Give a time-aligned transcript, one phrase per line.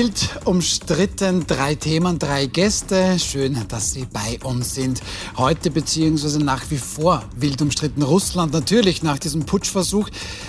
[0.00, 3.18] Wild umstritten, drei Themen, drei Gäste.
[3.18, 5.02] Schön, dass Sie bei uns sind.
[5.36, 10.08] Heute beziehungsweise nach wie vor wild umstritten Russland, natürlich nach diesem Putschversuch.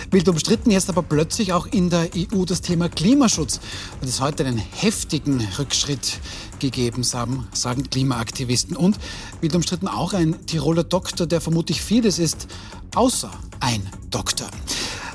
[0.09, 3.59] Wild umstritten jetzt aber plötzlich auch in der EU das Thema Klimaschutz.
[3.99, 6.19] Und es heute einen heftigen Rückschritt
[6.59, 8.77] gegeben haben, sagen Klimaaktivisten.
[8.77, 8.99] Und
[9.41, 12.47] wild umstritten auch ein Tiroler Doktor, der vermutlich vieles ist,
[12.95, 14.47] außer ein Doktor.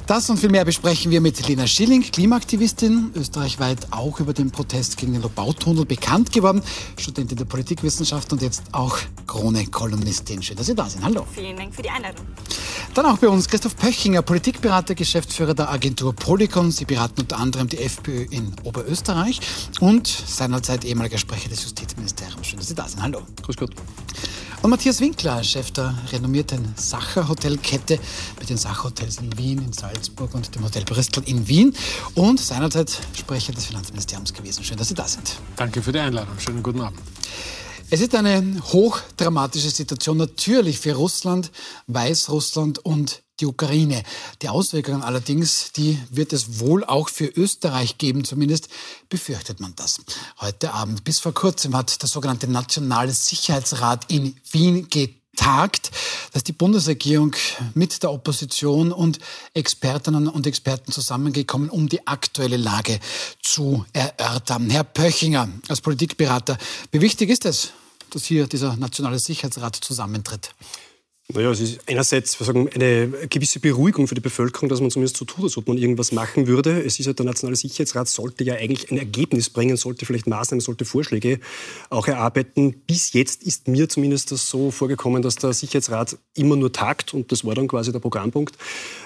[0.06, 4.96] Das und viel mehr besprechen wir mit Lena Schilling, Klimaaktivistin, österreichweit auch über den Protest
[4.98, 6.62] gegen den Lobautunnel bekannt geworden,
[6.96, 10.44] Studentin der Politikwissenschaft und jetzt auch Krone-Kolumnistin.
[10.44, 11.04] Schön, dass Sie da sind.
[11.04, 11.26] Hallo.
[11.34, 12.24] Vielen Dank für die Einladung.
[12.94, 16.70] Dann auch bei uns Christoph Pöchinger, Politikberater, Geschäftsführer der Agentur Polycon.
[16.70, 19.40] Sie beraten unter anderem die FPÖ in Oberösterreich
[19.80, 22.46] und seinerzeit ehemaliger Sprecher des Justizministeriums.
[22.46, 23.02] Schön, dass Sie da sind.
[23.02, 23.22] Hallo.
[23.42, 23.72] Grüß Gott.
[24.66, 28.00] Und Matthias Winkler, Chef der renommierten Sacher Hotelkette
[28.40, 31.72] mit den Sachhotels in Wien, in Salzburg und dem Hotel Bristol in Wien
[32.16, 34.64] und seinerzeit Sprecher des Finanzministeriums gewesen.
[34.64, 35.36] Schön, dass Sie da sind.
[35.54, 36.36] Danke für die Einladung.
[36.40, 36.98] Schönen guten Abend.
[37.90, 41.52] Es ist eine hochdramatische Situation natürlich für Russland,
[41.86, 44.02] Weißrussland und die Ukraine.
[44.42, 48.68] Die Auswirkungen allerdings, die wird es wohl auch für Österreich geben, zumindest
[49.08, 50.00] befürchtet man das.
[50.40, 55.90] Heute Abend, bis vor kurzem, hat der sogenannte Nationale Sicherheitsrat in Wien getagt,
[56.32, 57.34] dass die Bundesregierung
[57.74, 59.18] mit der Opposition und
[59.52, 63.00] Expertinnen und Experten zusammengekommen, um die aktuelle Lage
[63.42, 64.70] zu erörtern.
[64.70, 66.56] Herr Pöchinger, als Politikberater,
[66.90, 67.72] wie wichtig ist es,
[68.10, 70.54] dass hier dieser Nationale Sicherheitsrat zusammentritt?
[71.34, 75.24] Naja, es ist einerseits sagen, eine gewisse Beruhigung für die Bevölkerung, dass man zumindest so
[75.24, 76.84] tut, als ob man irgendwas machen würde.
[76.84, 80.60] Es ist ja der Nationale Sicherheitsrat sollte ja eigentlich ein Ergebnis bringen, sollte vielleicht Maßnahmen,
[80.60, 81.40] sollte Vorschläge
[81.90, 82.74] auch erarbeiten.
[82.86, 87.32] Bis jetzt ist mir zumindest das so vorgekommen, dass der Sicherheitsrat immer nur tagt und
[87.32, 88.56] das war dann quasi der Programmpunkt.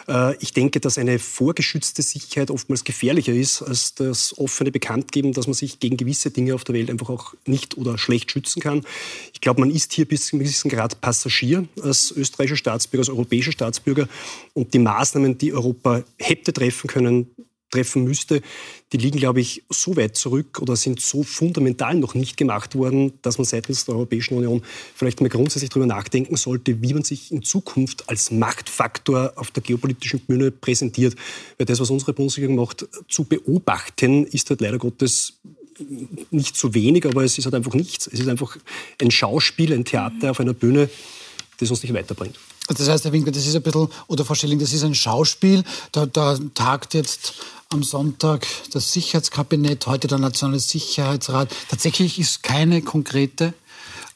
[0.06, 5.46] Äh, ich denke, dass eine vorgeschützte Sicherheit oftmals gefährlicher ist als das offene Bekanntgeben, dass
[5.46, 8.82] man sich gegen gewisse Dinge auf der Welt einfach auch nicht oder schlecht schützen kann.
[9.32, 13.08] Ich glaube, man ist hier bis zu einem gewissen Grad Passagier als österreichischer Staatsbürger, als
[13.10, 14.08] europäischer Staatsbürger.
[14.54, 17.26] Und die Maßnahmen, die Europa hätte treffen können,
[17.70, 18.42] treffen müsste,
[18.92, 23.12] die liegen, glaube ich, so weit zurück oder sind so fundamental noch nicht gemacht worden,
[23.22, 24.62] dass man seitens der Europäischen Union
[24.94, 29.62] vielleicht mal grundsätzlich darüber nachdenken sollte, wie man sich in Zukunft als Machtfaktor auf der
[29.62, 31.14] geopolitischen Bühne präsentiert.
[31.58, 35.34] Weil das, was unsere Bundesregierung macht, zu beobachten, ist halt leider Gottes
[36.30, 38.06] nicht zu wenig, aber es ist halt einfach nichts.
[38.06, 38.56] Es ist einfach
[39.00, 40.90] ein Schauspiel, ein Theater auf einer Bühne,
[41.60, 42.36] das uns nicht weiterbringt.
[42.68, 45.64] Das heißt, Herr Winkler, das ist ein bisschen, oder Frau Schilling, das ist ein Schauspiel.
[45.92, 47.34] Da, da tagt jetzt
[47.68, 51.50] am Sonntag das Sicherheitskabinett, heute der Nationale Sicherheitsrat.
[51.68, 53.54] Tatsächlich ist keine konkrete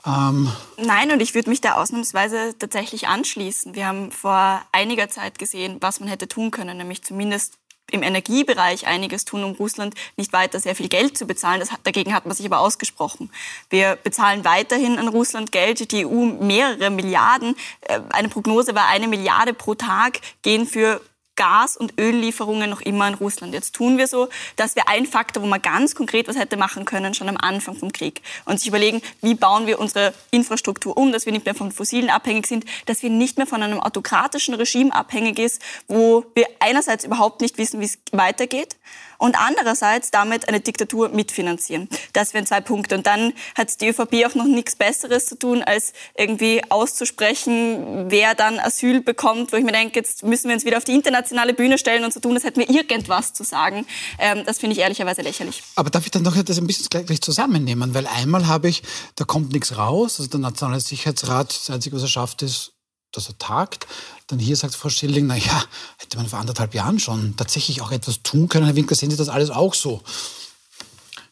[0.07, 3.75] ähm Nein, und ich würde mich da ausnahmsweise tatsächlich anschließen.
[3.75, 7.55] Wir haben vor einiger Zeit gesehen, was man hätte tun können, nämlich zumindest
[7.95, 11.61] im Energiebereich einiges tun, um Russland nicht weiter sehr viel Geld zu bezahlen.
[11.61, 13.31] Das, dagegen hat man sich aber ausgesprochen.
[13.71, 17.57] Wir bezahlen weiterhin an Russland Geld, die EU mehrere Milliarden.
[17.83, 21.01] Äh, eine Prognose war, eine Milliarde pro Tag gehen für
[21.37, 23.55] Gas- und Öllieferungen noch immer in Russland.
[23.55, 26.85] Jetzt tun wir so, dass wir ein Faktor, wo man ganz konkret was hätte machen
[26.85, 31.13] können, schon am Anfang vom Krieg und sich überlegen, wie bauen wir unsere Infrastruktur um,
[31.13, 34.55] dass wir nicht mehr von Fossilen abhängig sind, dass wir nicht mehr von einem autokratischen
[34.55, 38.77] Regime abhängig ist, wo wir einerseits überhaupt nicht wissen, wie es weitergeht
[39.25, 41.89] und andererseits damit eine Diktatur mitfinanzieren.
[42.13, 42.95] Das wären zwei Punkte.
[42.95, 48.35] Und dann hat die ÖVP auch noch nichts Besseres zu tun, als irgendwie auszusprechen, wer
[48.35, 51.55] dann Asyl bekommt, wo ich mir denke, jetzt müssen wir uns wieder auf die internationale
[51.55, 53.87] Bühne stellen und so tun, als hätten wir irgendwas zu sagen.
[54.19, 55.63] Ähm, das finde ich ehrlicherweise lächerlich.
[55.75, 57.95] Aber darf ich dann noch das ein bisschen gleich zusammennehmen?
[57.95, 58.83] Weil einmal habe ich,
[59.17, 62.74] da kommt nichts raus, also der Nationale Sicherheitsrat, das Einzige, was er schafft, ist,
[63.17, 63.87] dass er tagt.
[64.27, 65.65] Dann hier sagt Frau Schilling, na ja,
[65.99, 68.67] hätte man vor anderthalb Jahren schon tatsächlich auch etwas tun können.
[68.67, 70.03] Herr Winkler, sehen Sie das alles auch so?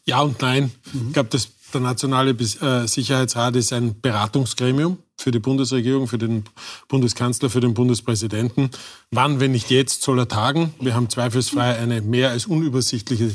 [0.05, 0.73] Ja und nein.
[0.93, 1.09] Mhm.
[1.09, 1.31] Ich glaube,
[1.73, 6.45] der Nationale äh, Sicherheitsrat ist ein Beratungsgremium für die Bundesregierung, für den
[6.89, 8.71] Bundeskanzler, für den Bundespräsidenten.
[9.11, 10.75] Wann, wenn nicht jetzt, soll er tagen?
[10.81, 13.35] Wir haben zweifelsfrei eine mehr als unübersichtliche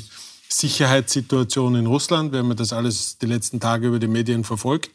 [0.49, 2.31] Sicherheitssituation in Russland.
[2.31, 4.91] Wir haben das alles die letzten Tage über die Medien verfolgt.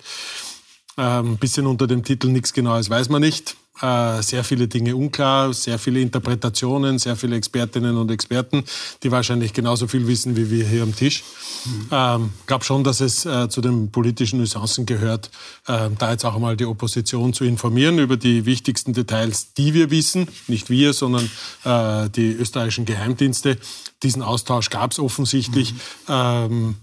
[0.96, 3.56] Ein ähm, bisschen unter dem Titel Nichts Genaues weiß man nicht.
[3.80, 8.64] Äh, sehr viele Dinge unklar, sehr viele Interpretationen, sehr viele Expertinnen und Experten,
[9.02, 11.24] die wahrscheinlich genauso viel wissen wie wir hier am Tisch.
[11.64, 11.88] Ich mhm.
[11.90, 15.30] ähm, glaube schon, dass es äh, zu den politischen Nuancen gehört,
[15.66, 19.90] äh, da jetzt auch einmal die Opposition zu informieren über die wichtigsten Details, die wir
[19.90, 20.28] wissen.
[20.48, 21.30] Nicht wir, sondern
[21.64, 23.56] äh, die österreichischen Geheimdienste.
[24.02, 25.72] Diesen Austausch gab es offensichtlich.
[25.72, 25.78] Mhm.
[26.08, 26.74] Ähm,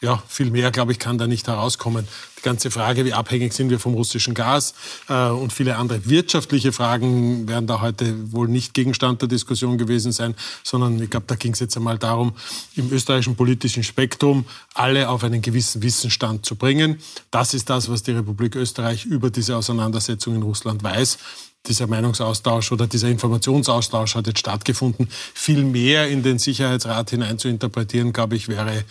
[0.00, 2.06] ja, viel mehr, glaube ich, kann da nicht herauskommen.
[2.38, 4.74] Die ganze Frage, wie abhängig sind wir vom russischen Gas
[5.08, 10.12] äh, und viele andere wirtschaftliche Fragen werden da heute wohl nicht Gegenstand der Diskussion gewesen
[10.12, 12.34] sein, sondern ich glaube, da ging es jetzt einmal darum,
[12.76, 17.00] im österreichischen politischen Spektrum alle auf einen gewissen Wissensstand zu bringen.
[17.32, 21.18] Das ist das, was die Republik Österreich über diese Auseinandersetzung in Russland weiß
[21.66, 25.08] dieser Meinungsaustausch oder dieser Informationsaustausch hat jetzt stattgefunden.
[25.34, 28.84] Viel mehr in den Sicherheitsrat hinein zu interpretieren, glaube ich, wäre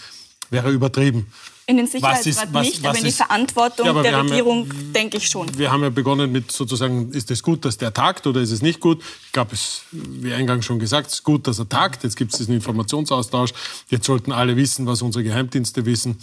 [0.49, 1.27] wäre übertrieben.
[1.69, 4.73] In den Sicherheitsrat ist, was, nicht, was aber in die Verantwortung ja, der Regierung ja,
[4.95, 5.49] denke ich schon.
[5.57, 8.61] Wir haben ja begonnen mit sozusagen, ist es gut, dass der tagt oder ist es
[8.61, 9.03] nicht gut?
[9.25, 12.05] Ich glaube, es, wie eingangs schon gesagt, es ist gut, dass er tagt.
[12.05, 13.51] Jetzt gibt es diesen Informationsaustausch.
[13.89, 16.17] Jetzt sollten alle wissen, was unsere Geheimdienste wissen.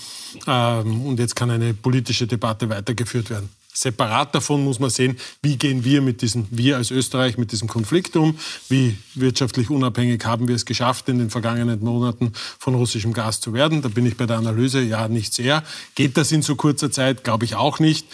[0.47, 3.51] Ähm, und jetzt kann eine politische Debatte weitergeführt werden.
[3.75, 7.67] Separat davon muss man sehen, wie gehen wir mit diesem, wir als Österreich mit diesem
[7.67, 8.39] Konflikt um,
[8.69, 13.53] wie wirtschaftlich unabhängig haben wir es geschafft, in den vergangenen Monaten von russischem Gas zu
[13.53, 13.83] werden.
[13.83, 15.65] Da bin ich bei der Analyse, ja, nicht sehr.
[15.97, 17.25] Geht das in so kurzer Zeit?
[17.25, 18.07] Glaube ich auch nicht.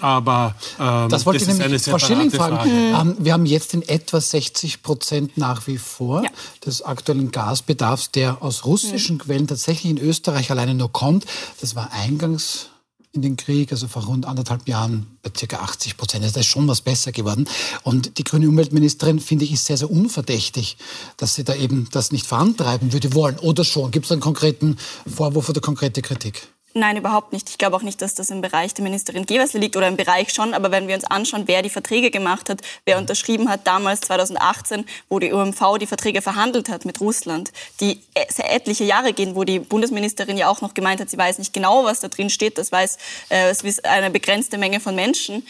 [0.00, 2.70] Aber ähm, das wollte das ich nämlich Frau Schilling fragen.
[2.70, 6.30] Ähm, wir haben jetzt in etwa 60 Prozent nach wie vor ja.
[6.64, 9.20] des aktuellen Gasbedarfs, der aus russischen mhm.
[9.20, 11.26] Quellen tatsächlich in Österreich alleine nur kommt.
[11.60, 12.68] Das war eingangs
[13.12, 15.56] in den Krieg, also vor rund anderthalb Jahren bei ca.
[15.56, 16.24] 80 Prozent.
[16.24, 17.48] Also da ist schon was besser geworden.
[17.82, 20.76] Und die grüne Umweltministerin, finde ich, ist sehr, sehr unverdächtig,
[21.16, 23.38] dass sie da eben das nicht vorantreiben würde wollen.
[23.38, 23.90] Oder schon?
[23.90, 24.76] Gibt es einen konkreten
[25.06, 26.48] Vorwurf oder konkrete Kritik?
[26.74, 27.48] Nein, überhaupt nicht.
[27.48, 30.32] Ich glaube auch nicht, dass das im Bereich der Ministerin Gewessler liegt oder im Bereich
[30.32, 30.52] schon.
[30.52, 34.84] Aber wenn wir uns anschauen, wer die Verträge gemacht hat, wer unterschrieben hat damals 2018,
[35.08, 39.44] wo die UMV die Verträge verhandelt hat mit Russland, die sehr etliche Jahre gehen, wo
[39.44, 42.58] die Bundesministerin ja auch noch gemeint hat, sie weiß nicht genau, was da drin steht.
[42.58, 42.98] Das weiß
[43.30, 43.54] äh,
[43.84, 45.46] eine begrenzte Menge von Menschen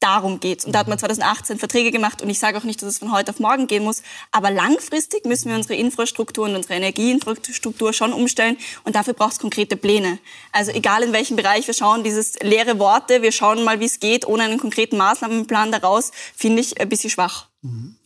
[0.00, 0.64] darum geht's.
[0.64, 3.12] Und da hat man 2018 Verträge gemacht und ich sage auch nicht, dass es von
[3.12, 8.12] heute auf morgen gehen muss, aber langfristig müssen wir unsere Infrastruktur und unsere Energieinfrastruktur schon
[8.12, 10.18] umstellen und dafür braucht es konkrete Pläne.
[10.52, 14.00] Also egal in welchem Bereich wir schauen, dieses leere Worte, wir schauen mal, wie es
[14.00, 17.46] geht, ohne einen konkreten Maßnahmenplan daraus, finde ich ein bisschen schwach.
[17.62, 17.96] Mhm.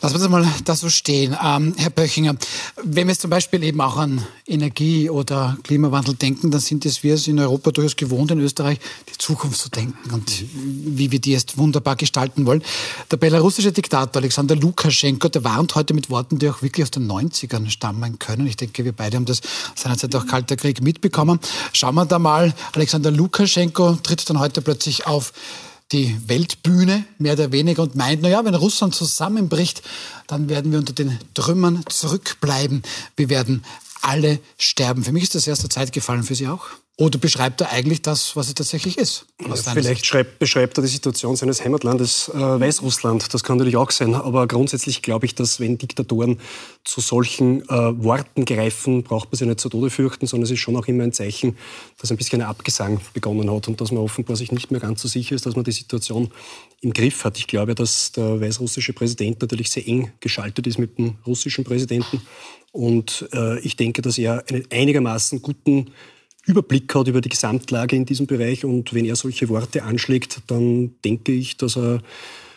[0.00, 1.36] Lassen wir das mal da so stehen.
[1.42, 2.36] Ähm, Herr Böchinger,
[2.84, 7.02] wenn wir jetzt zum Beispiel eben auch an Energie oder Klimawandel denken, dann sind es
[7.02, 8.78] wir es in Europa durchaus gewohnt, in Österreich
[9.12, 12.62] die Zukunft zu denken und wie wir die jetzt wunderbar gestalten wollen.
[13.10, 17.10] Der belarussische Diktator Alexander Lukaschenko, der warnt heute mit Worten, die auch wirklich aus den
[17.10, 18.46] 90ern stammen können.
[18.46, 19.40] Ich denke, wir beide haben das
[19.74, 21.40] seinerzeit auch Kalter Krieg mitbekommen.
[21.72, 22.54] Schauen wir da mal.
[22.72, 25.32] Alexander Lukaschenko tritt dann heute plötzlich auf
[25.92, 29.82] die Weltbühne, mehr oder weniger, und meint, naja, wenn Russland zusammenbricht,
[30.26, 32.82] dann werden wir unter den Trümmern zurückbleiben.
[33.16, 33.64] Wir werden
[34.02, 35.04] alle sterben.
[35.04, 36.66] Für mich ist das erst der Zeit gefallen, für Sie auch?
[37.00, 39.26] Oder beschreibt er eigentlich das, was es tatsächlich ist?
[39.46, 43.32] Ja, vielleicht schreibt, beschreibt er die Situation seines Heimatlandes äh, Weißrussland.
[43.32, 44.16] Das kann natürlich auch sein.
[44.16, 46.40] Aber grundsätzlich glaube ich, dass wenn Diktatoren
[46.82, 50.58] zu solchen äh, Worten greifen, braucht man sich nicht zu Tode fürchten, sondern es ist
[50.58, 51.56] schon auch immer ein Zeichen,
[52.00, 55.00] dass ein bisschen ein Abgesang begonnen hat und dass man offenbar sich nicht mehr ganz
[55.00, 56.32] so sicher ist, dass man die Situation
[56.80, 57.38] im Griff hat.
[57.38, 62.22] Ich glaube, dass der weißrussische Präsident natürlich sehr eng geschaltet ist mit dem russischen Präsidenten.
[62.72, 65.92] Und äh, ich denke, dass er einen einigermaßen guten
[66.48, 68.64] Überblick hat über die Gesamtlage in diesem Bereich.
[68.64, 72.02] Und wenn er solche Worte anschlägt, dann denke ich, dass er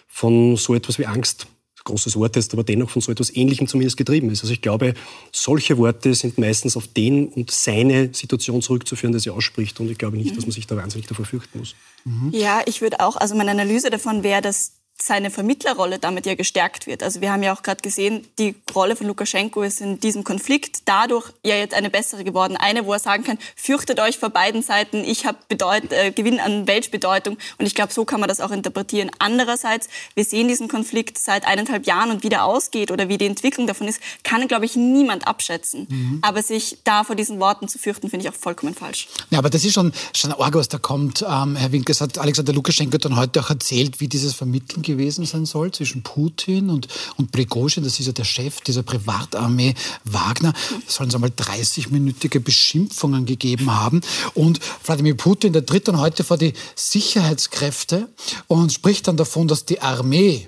[0.07, 1.47] von so etwas wie Angst,
[1.83, 4.41] großes Wort ist, aber dennoch von so etwas Ähnlichem zumindest getrieben ist.
[4.41, 4.93] Also ich glaube,
[5.31, 9.79] solche Worte sind meistens auf den und seine Situation zurückzuführen, die er ausspricht.
[9.79, 11.75] Und ich glaube nicht, dass man sich da wahnsinnig davor fürchten muss.
[12.05, 12.29] Mhm.
[12.33, 16.87] Ja, ich würde auch, also meine Analyse davon wäre, dass seine Vermittlerrolle damit ja gestärkt
[16.87, 17.03] wird.
[17.03, 20.83] Also wir haben ja auch gerade gesehen, die Rolle von Lukaschenko ist in diesem Konflikt
[20.85, 22.55] dadurch ja jetzt eine bessere geworden.
[22.55, 26.67] Eine, wo er sagen kann, fürchtet euch vor beiden Seiten, ich habe äh, Gewinn an
[26.67, 27.37] Weltbedeutung.
[27.57, 29.09] Und ich glaube, so kann man das auch interpretieren.
[29.19, 33.25] Andererseits, wir sehen diesen Konflikt seit eineinhalb Jahren und wie der ausgeht oder wie die
[33.25, 35.87] Entwicklung davon ist, kann, glaube ich, niemand abschätzen.
[35.89, 36.19] Mhm.
[36.21, 39.07] Aber sich da vor diesen Worten zu fürchten, finde ich auch vollkommen falsch.
[39.31, 41.25] Ja, aber das ist schon, schon arg, was da kommt.
[41.27, 45.45] Ähm, Herr Winkes hat Alexander Lukaschenko dann heute auch erzählt, wie dieses Vermitteln gewesen sein
[45.45, 50.53] soll zwischen Putin und, und Prigozhin, das ist ja der Chef dieser Privatarmee Wagner.
[50.87, 54.01] Sollen es einmal 30-minütige Beschimpfungen gegeben haben.
[54.33, 58.09] Und Wladimir Putin, der tritt dann heute vor die Sicherheitskräfte
[58.47, 60.47] und spricht dann davon, dass die Armee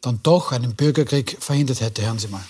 [0.00, 2.02] dann doch einen Bürgerkrieg verhindert hätte.
[2.02, 2.44] Hören Sie mal.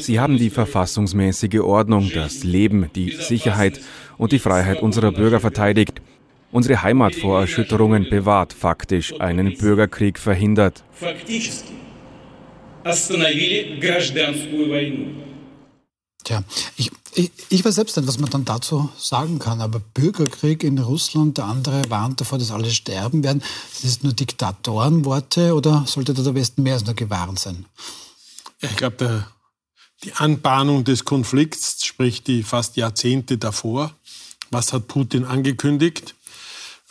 [0.00, 3.80] Sie haben die verfassungsmäßige Ordnung, das Leben, die Sicherheit
[4.18, 6.02] und die Freiheit unserer Bürger verteidigt
[6.52, 10.84] unsere Heimat vor Erschütterungen bewahrt, faktisch einen Bürgerkrieg verhindert.
[16.24, 16.44] Tja,
[16.76, 20.78] ich, ich, ich, weiß selbst nicht, was man dann dazu sagen kann, aber Bürgerkrieg in
[20.78, 23.42] Russland, der andere warnt davor, dass alle sterben werden.
[23.72, 27.64] Sind das nur Diktatorenworte oder sollte da der Westen mehr als nur gewarnt sein?
[28.60, 29.26] Ich glaube,
[30.04, 33.94] die Anbahnung des Konflikts, sprich die fast Jahrzehnte davor.
[34.50, 36.14] Was hat Putin angekündigt?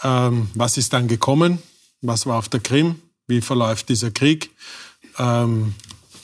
[0.04, 1.62] Ähm, was ist dann gekommen?
[2.02, 3.02] Was war auf der Krim?
[3.28, 4.52] Wie verläuft dieser Krieg?
[5.18, 5.76] Ähm,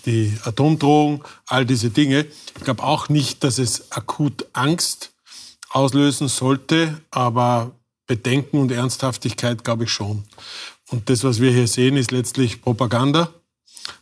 [0.05, 2.25] die Atomdrohung, all diese Dinge.
[2.58, 5.12] Ich glaube auch nicht, dass es akut Angst
[5.70, 7.72] auslösen sollte, aber
[8.08, 10.24] Bedenken und Ernsthaftigkeit glaube ich schon.
[10.89, 13.34] Und das, was wir hier sehen, ist letztlich Propaganda.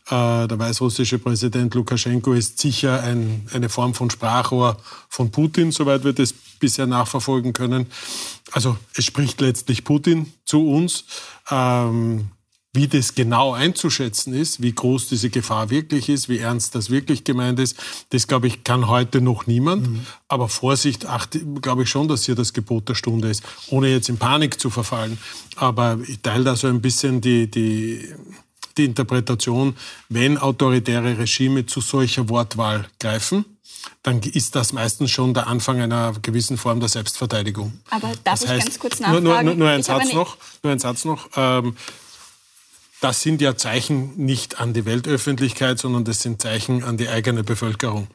[0.06, 4.76] Äh, der weißrussische Präsident Lukaschenko ist sicher ein, eine Form von Sprachrohr
[5.08, 7.86] von Putin, soweit wir das bisher nachverfolgen können.
[8.52, 11.04] Also es spricht letztlich Putin zu uns.
[11.50, 12.30] Ähm,
[12.74, 17.22] wie das genau einzuschätzen ist, wie groß diese Gefahr wirklich ist, wie ernst das wirklich
[17.22, 17.76] gemeint ist,
[18.10, 19.88] das glaube ich, kann heute noch niemand.
[19.88, 20.00] Mhm.
[20.26, 21.06] Aber Vorsicht,
[21.62, 24.70] glaube ich schon, dass hier das Gebot der Stunde ist, ohne jetzt in Panik zu
[24.70, 25.18] verfallen.
[25.54, 28.08] Aber ich teile da so ein bisschen die, die,
[28.76, 29.76] die Interpretation,
[30.08, 33.44] wenn autoritäre Regime zu solcher Wortwahl greifen,
[34.02, 37.80] dann ist das meistens schon der Anfang einer gewissen Form der Selbstverteidigung.
[37.90, 39.24] Aber darf das ich heißt, ganz kurz nachfragen?
[39.24, 41.28] Nur, nur, nur, ein, Satz noch, nur ein Satz noch.
[41.36, 41.76] Ähm,
[43.00, 47.44] das sind ja Zeichen nicht an die Weltöffentlichkeit, sondern das sind Zeichen an die eigene
[47.44, 48.08] Bevölkerung.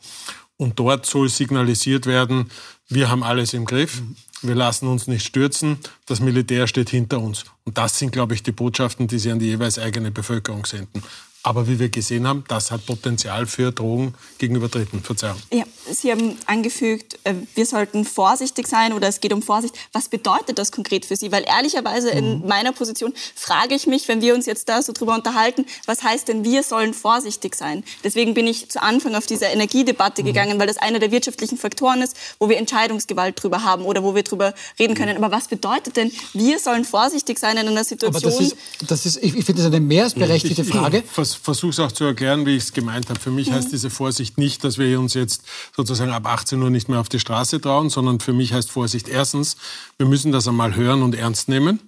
[0.57, 2.49] Und dort soll signalisiert werden,
[2.87, 4.01] wir haben alles im Griff,
[4.41, 7.45] wir lassen uns nicht stürzen, das Militär steht hinter uns.
[7.65, 11.03] Und das sind, glaube ich, die Botschaften, die sie an die jeweils eigene Bevölkerung senden.
[11.41, 15.01] Aber wie wir gesehen haben, das hat Potenzial für Drohungen gegenüber Dritten.
[15.01, 15.37] Verzeihung.
[15.53, 19.75] Ja, Sie haben angefügt, äh, wir sollten vorsichtig sein oder es geht um Vorsicht.
[19.93, 21.31] Was bedeutet das konkret für Sie?
[21.31, 22.47] Weil ehrlicherweise in mhm.
[22.47, 26.27] meiner Position frage ich mich, wenn wir uns jetzt da so drüber unterhalten, was heißt
[26.27, 27.83] denn, wir sollen vorsichtig sein?
[28.03, 30.27] Deswegen bin ich zu Anfang auf diese Energiedebatte mhm.
[30.27, 34.15] gegangen, weil das einer der wirtschaftlichen Faktoren ist, wo wir Entscheidungsgewalt drüber haben oder wo
[34.15, 35.17] wir drüber reden können.
[35.17, 38.15] Aber was bedeutet denn, wir sollen vorsichtig sein in einer Situation?
[38.15, 38.55] Aber das ist,
[38.87, 42.45] das ist ich finde das eine mehr als berechtigte Frage versuche es auch zu erklären,
[42.45, 43.19] wie ich es gemeint habe.
[43.19, 43.55] Für mich mhm.
[43.55, 45.43] heißt diese Vorsicht nicht, dass wir uns jetzt
[45.79, 49.07] sozusagen ab 18 Uhr nicht mehr auf die Straße trauen, sondern für mich heißt Vorsicht
[49.07, 49.55] erstens,
[49.97, 51.79] wir müssen das einmal hören und ernst nehmen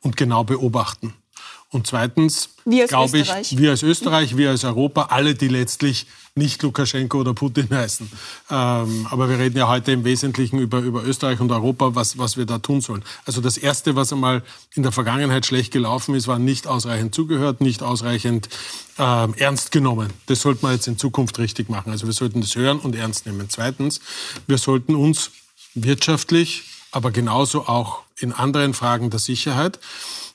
[0.00, 1.12] und genau beobachten.
[1.74, 2.50] Und zweitens,
[2.86, 7.68] glaube ich, wir als Österreich, wir als Europa, alle, die letztlich nicht Lukaschenko oder Putin
[7.68, 8.08] heißen.
[8.48, 12.36] Ähm, aber wir reden ja heute im Wesentlichen über, über Österreich und Europa, was, was
[12.36, 13.02] wir da tun sollen.
[13.24, 17.60] Also das Erste, was einmal in der Vergangenheit schlecht gelaufen ist, war nicht ausreichend zugehört,
[17.60, 18.48] nicht ausreichend
[18.96, 20.10] ähm, ernst genommen.
[20.26, 21.90] Das sollte man jetzt in Zukunft richtig machen.
[21.90, 23.46] Also wir sollten das hören und ernst nehmen.
[23.48, 24.00] Zweitens,
[24.46, 25.32] wir sollten uns
[25.74, 26.62] wirtschaftlich,
[26.92, 29.80] aber genauso auch in anderen Fragen der Sicherheit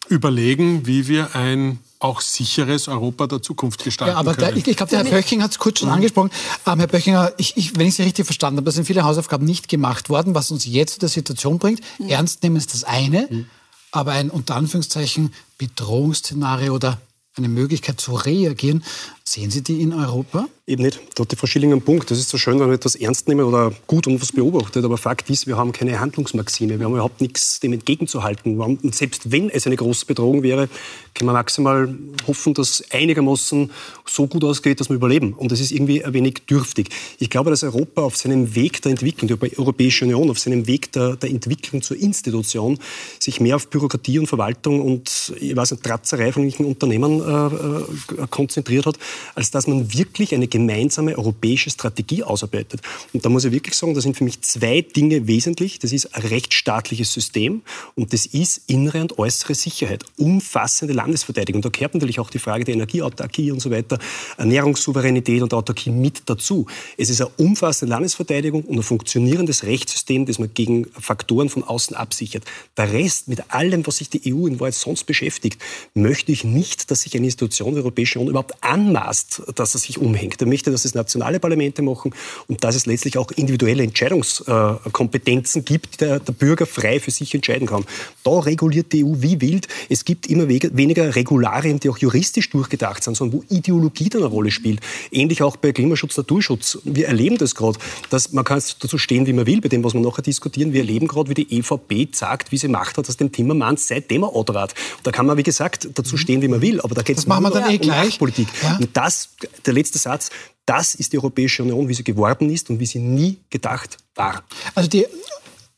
[0.10, 4.58] überlegen, wie wir ein auch sicheres Europa der Zukunft gestalten ja, aber können.
[4.58, 5.96] ich, ich glaube, der Herr Böchinger hat es kurz schon mhm.
[5.96, 6.32] angesprochen.
[6.66, 9.46] Ähm, Herr Böchinger, ich, ich, wenn ich Sie richtig verstanden habe, da sind viele Hausaufgaben
[9.46, 11.82] nicht gemacht worden, was uns jetzt zu der Situation bringt.
[12.00, 12.10] Mhm.
[12.10, 13.46] Ernst nehmen ist das eine, mhm.
[13.92, 17.02] aber ein unter Anführungszeichen Bedrohungsszenario oder
[17.36, 18.84] eine Möglichkeit zu reagieren,
[19.30, 20.48] sehen Sie die in Europa?
[20.66, 21.00] Eben nicht.
[21.16, 22.10] Da hat die Frau Schilling einen Punkt.
[22.10, 24.84] Das ist so schön, wenn man etwas ernst nehmen oder gut und was beobachtet.
[24.86, 26.78] Aber Fakt ist, wir haben keine Handlungsmaxime.
[26.80, 28.60] Wir haben überhaupt nichts dem entgegenzuhalten.
[28.60, 30.70] Und selbst wenn es eine große Bedrohung wäre,
[31.14, 31.94] kann man maximal
[32.28, 33.72] hoffen, dass einigermaßen
[34.06, 35.34] so gut ausgeht, dass wir überleben.
[35.34, 36.90] Und das ist irgendwie ein wenig dürftig.
[37.20, 40.92] Ich glaube, dass Europa auf seinem Weg der Entwicklung, die Europäische Union auf seinem Weg
[40.92, 42.78] der, der Entwicklung zur Institution,
[43.20, 48.24] sich mehr auf Bürokratie und Verwaltung und, ich weiß nicht, Tratzerei von irgendwelchen Unternehmen äh,
[48.24, 48.98] äh konzentriert hat,
[49.36, 52.82] als dass man wirklich eine gemeinsame europäische Strategie ausarbeitet.
[53.14, 55.80] Und da muss ich wirklich sagen, da sind für mich zwei Dinge wesentlich.
[55.80, 57.62] Das ist ein rechtsstaatliches System
[57.96, 61.62] und das ist innere und äußere Sicherheit, umfassende Landesverteidigung.
[61.62, 64.00] Da gehört natürlich auch die Frage der Energieautarkie und so weiter,
[64.38, 66.66] Ernährungssouveränität und Autarkie mit dazu.
[66.98, 71.96] Es ist eine umfassende Landesverteidigung und ein funktionierendes Rechtssystem, das man gegen Faktoren von außen
[71.96, 72.44] absichert.
[72.78, 75.62] Der Rest, mit allem, was sich die EU in Wahrheit sonst beschäftigt,
[75.94, 79.09] möchte ich nicht, dass sich eine Institution der Europäischen Union überhaupt anmaßt,
[79.56, 82.14] dass er sich umhängt möchte, dass es nationale Parlamente machen
[82.48, 87.34] und dass es letztlich auch individuelle Entscheidungskompetenzen gibt, die der, der Bürger frei für sich
[87.34, 87.86] entscheiden kann.
[88.24, 89.68] Da reguliert die EU wie wild.
[89.90, 94.32] Es gibt immer weniger Regularien, die auch juristisch durchgedacht sind, sondern wo Ideologie dann eine
[94.32, 94.80] Rolle spielt.
[95.12, 96.80] Ähnlich auch bei Klimaschutz, Naturschutz.
[96.84, 99.94] Wir erleben das gerade, dass man kann dazu stehen, wie man will, bei dem, was
[99.94, 100.74] wir nachher diskutieren.
[100.74, 104.24] Wir erleben gerade, wie die EVP sagt, wie sie Macht hat aus dem Timmermans, seitdem
[104.24, 104.74] er Autorat.
[105.04, 107.78] Da kann man, wie gesagt, dazu stehen, wie man will, aber da geht es eh
[107.78, 108.20] gleich.
[108.20, 108.48] Politik.
[108.62, 108.78] Ja?
[108.90, 109.30] Und das,
[109.66, 110.32] der letzte Satz,
[110.66, 114.44] das ist die Europäische Union, wie sie geworden ist und wie sie nie gedacht war.
[114.74, 115.06] Also, die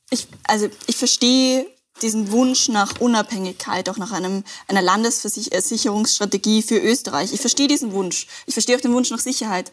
[0.09, 1.65] ich, also ich verstehe
[2.01, 7.33] diesen Wunsch nach Unabhängigkeit, auch nach einem, einer Landesversicherungsstrategie für Österreich.
[7.33, 8.27] Ich verstehe diesen Wunsch.
[8.45, 9.71] Ich verstehe auch den Wunsch nach Sicherheit.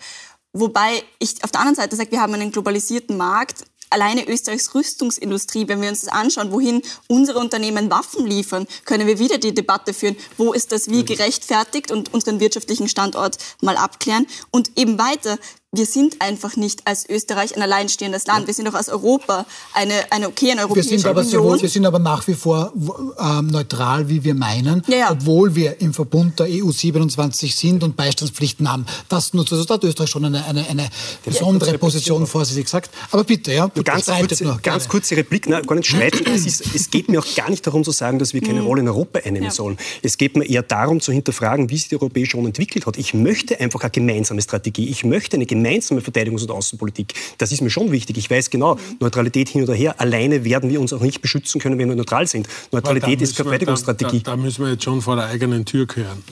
[0.53, 5.69] Wobei ich auf der anderen Seite sage, wir haben einen globalisierten Markt alleine Österreichs Rüstungsindustrie,
[5.69, 9.95] wenn wir uns das anschauen, wohin unsere Unternehmen Waffen liefern, können wir wieder die Debatte
[9.95, 14.27] führen, wo ist das wie gerechtfertigt und unseren wirtschaftlichen Standort mal abklären.
[14.51, 15.39] Und eben weiter,
[15.71, 18.47] wir sind einfach nicht als Österreich ein alleinstehendes Land.
[18.47, 19.45] Wir sind doch als Europa
[19.75, 21.45] eine, eine okay, eine europäische wir sind aber Union.
[21.45, 22.73] Wohl, wir sind aber nach wie vor
[23.19, 25.11] äh, neutral, wie wir meinen, ja, ja.
[25.11, 28.87] obwohl wir im Verbund der EU 27 sind und Beistandspflichten haben.
[29.11, 30.89] Das nutzt also da hat Österreich schon eine, eine, eine
[31.23, 32.91] besondere ja, Position, vorsichtig gesagt.
[33.11, 33.67] Aber bitte, ja.
[33.67, 36.33] Bitte, ganz, kurze, noch, ganz kurze Replik, na, gar nicht streiten.
[36.33, 38.67] es, ist, es geht mir auch gar nicht darum zu sagen, dass wir keine mhm.
[38.67, 39.77] Rolle in Europa einnehmen sollen.
[40.03, 42.97] Es geht mir eher darum zu hinterfragen, wie sich die Europäische Union entwickelt hat.
[42.97, 44.89] Ich möchte einfach eine gemeinsame Strategie.
[44.89, 47.15] Ich möchte eine gemeinsame Verteidigungs- und Außenpolitik.
[47.39, 48.19] Das ist mir schon wichtig.
[48.19, 51.79] Ich weiß genau, Neutralität hin oder her, alleine werden wir uns auch nicht beschützen können,
[51.79, 52.49] wenn wir neutral sind.
[52.73, 54.21] Neutralität ist Verteidigungsstrategie.
[54.21, 56.23] Da, da, da müssen wir jetzt schon vor der eigenen Tür kehren.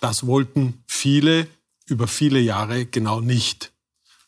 [0.00, 1.46] Das wollten viele
[1.86, 3.72] über viele Jahre genau nicht,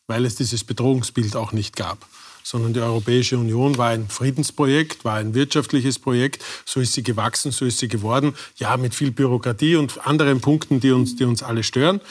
[0.07, 2.07] weil es dieses Bedrohungsbild auch nicht gab
[2.49, 6.43] sondern die Europäische Union war ein Friedensprojekt, war ein wirtschaftliches Projekt.
[6.65, 8.33] So ist sie gewachsen, so ist sie geworden.
[8.55, 12.01] Ja, mit viel Bürokratie und anderen Punkten, die uns, die uns alle stören.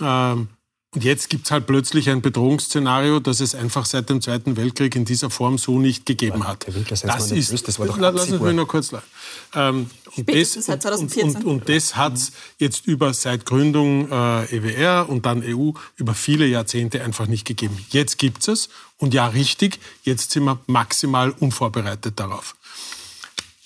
[0.00, 0.48] Ähm,
[0.94, 4.96] und jetzt gibt es halt plötzlich ein Bedrohungsszenario, das es einfach seit dem Zweiten Weltkrieg
[4.96, 6.66] in dieser Form so nicht gegeben hat.
[6.66, 8.92] das, das ist, böse, das war doch lass uns mich nur kurz
[9.54, 11.24] ähm, und, das, seit 2014.
[11.24, 15.72] Und, und, und das hat es jetzt über seit Gründung äh, EWR und dann EU
[15.96, 17.76] über viele Jahrzehnte einfach nicht gegeben.
[17.90, 22.56] Jetzt gibt es und ja, richtig, jetzt sind wir maximal unvorbereitet darauf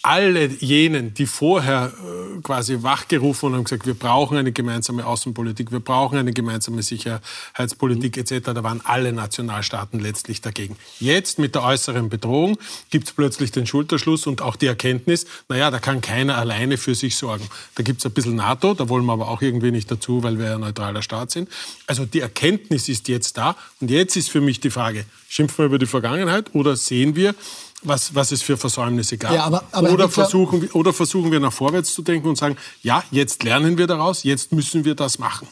[0.02, 5.70] alle jenen, die vorher äh, quasi wachgerufen und haben gesagt, wir brauchen eine gemeinsame Außenpolitik,
[5.70, 10.76] wir brauchen eine gemeinsame Sicherheitspolitik etc., da waren alle Nationalstaaten letztlich dagegen.
[10.98, 12.58] Jetzt mit der äußeren Bedrohung
[12.90, 16.96] gibt es plötzlich den Schulterschluss und auch die Erkenntnis, naja, da kann keiner alleine für
[16.96, 17.48] sich sorgen.
[17.76, 20.36] Da gibt es ein bisschen NATO, da wollen wir aber auch irgendwie nicht dazu, weil
[20.38, 21.48] wir ja neutraler Staat sind.
[21.86, 25.66] Also die Erkenntnis ist jetzt da und jetzt ist für mich die Frage, schimpfen wir
[25.66, 27.36] über die Vergangenheit oder sehen wir,
[27.82, 29.32] was, was es für Versäumnisse gab.
[29.32, 33.02] Ja, aber, aber oder, versuchen, oder versuchen wir nach vorwärts zu denken und sagen, ja,
[33.10, 35.48] jetzt lernen wir daraus, jetzt müssen wir das machen.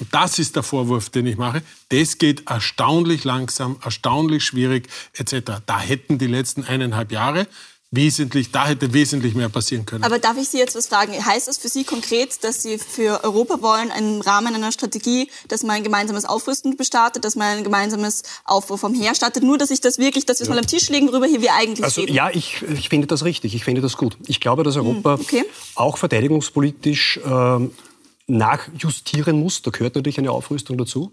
[0.00, 1.62] Und das ist der Vorwurf, den ich mache.
[1.88, 5.60] Das geht erstaunlich langsam, erstaunlich schwierig etc.
[5.66, 7.48] Da hätten die letzten eineinhalb Jahre
[7.90, 10.04] wesentlich, da hätte wesentlich mehr passieren können.
[10.04, 11.12] Aber darf ich Sie jetzt was fragen?
[11.24, 15.62] Heißt das für Sie konkret, dass Sie für Europa wollen, im Rahmen einer Strategie, dass
[15.62, 19.42] man ein gemeinsames Aufrüsten bestartet, dass man ein gemeinsames Aufbau vom Heer startet?
[19.42, 20.54] Nur, dass ich das wirklich, dass wir es ja.
[20.54, 22.14] mal am Tisch legen, worüber hier wir eigentlich also, reden.
[22.14, 23.54] Ja, ich, ich finde das richtig.
[23.54, 24.18] Ich finde das gut.
[24.26, 25.44] Ich glaube, dass Europa hm, okay.
[25.74, 27.68] auch verteidigungspolitisch äh,
[28.26, 29.62] nachjustieren muss.
[29.62, 31.12] Da gehört natürlich eine Aufrüstung dazu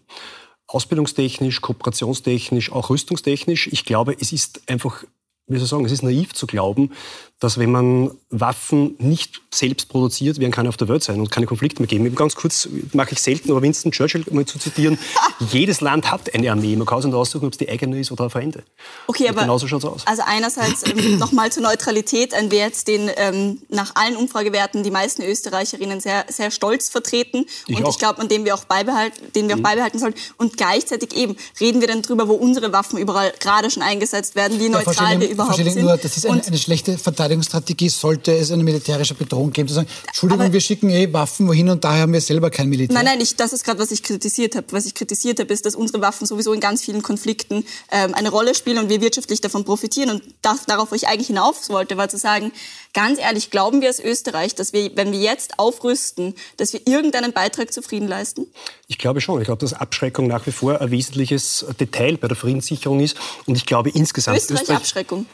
[0.67, 3.67] ausbildungstechnisch, kooperationstechnisch, auch rüstungstechnisch.
[3.67, 5.03] Ich glaube, es ist einfach
[5.47, 6.91] wie soll ich sagen, es ist naiv zu glauben,
[7.39, 11.45] dass wenn man Waffen nicht selbst produziert, werden keine auf der Welt sein und keine
[11.45, 12.13] Konflikte mehr geben.
[12.15, 14.97] Ganz kurz, mache ich selten, aber Winston Churchill mal zu zitieren,
[15.51, 16.75] jedes Land hat eine Armee.
[16.75, 18.63] Man kann sich aussuchen, ob es die eigene ist oder ein Feinde.
[19.07, 20.07] Okay, aber genauso schaut's aus.
[20.07, 25.21] Also einerseits ähm, nochmal zur Neutralität, ein Wert, den ähm, nach allen Umfragewerten die meisten
[25.21, 27.89] Österreicherinnen sehr, sehr stolz vertreten ich und auch.
[27.89, 29.63] ich glaube, an dem wir auch beibehalten, den wir auch mhm.
[29.63, 30.15] beibehalten sollen.
[30.37, 34.59] Und gleichzeitig eben reden wir dann drüber, wo unsere Waffen überall gerade schon eingesetzt werden,
[34.59, 35.75] wie neutral wir überhaupt sind.
[35.75, 39.73] Nur, das ist eine, eine schlechte Verteidigung Verteidigungsstrategie sollte es eine militärische Bedrohung geben, zu
[39.73, 42.93] sagen, Entschuldigung, aber wir schicken eh Waffen wohin und daher haben wir selber kein Militär.
[42.93, 44.67] Nein, nein, ich, das ist gerade, was ich kritisiert habe.
[44.71, 48.29] Was ich kritisiert habe, ist, dass unsere Waffen sowieso in ganz vielen Konflikten ähm, eine
[48.29, 50.11] Rolle spielen und wir wirtschaftlich davon profitieren.
[50.11, 52.51] Und das, darauf, wo ich eigentlich hinaus wollte, war zu sagen,
[52.93, 57.33] ganz ehrlich, glauben wir als Österreich, dass wir, wenn wir jetzt aufrüsten, dass wir irgendeinen
[57.33, 58.45] Beitrag zu Frieden leisten?
[58.87, 59.41] Ich glaube schon.
[59.41, 63.17] Ich glaube, dass Abschreckung nach wie vor ein wesentliches Detail bei der Friedenssicherung ist.
[63.47, 64.37] Und ich glaube insgesamt...
[64.37, 65.25] Österreich, Österreich Abschreckung.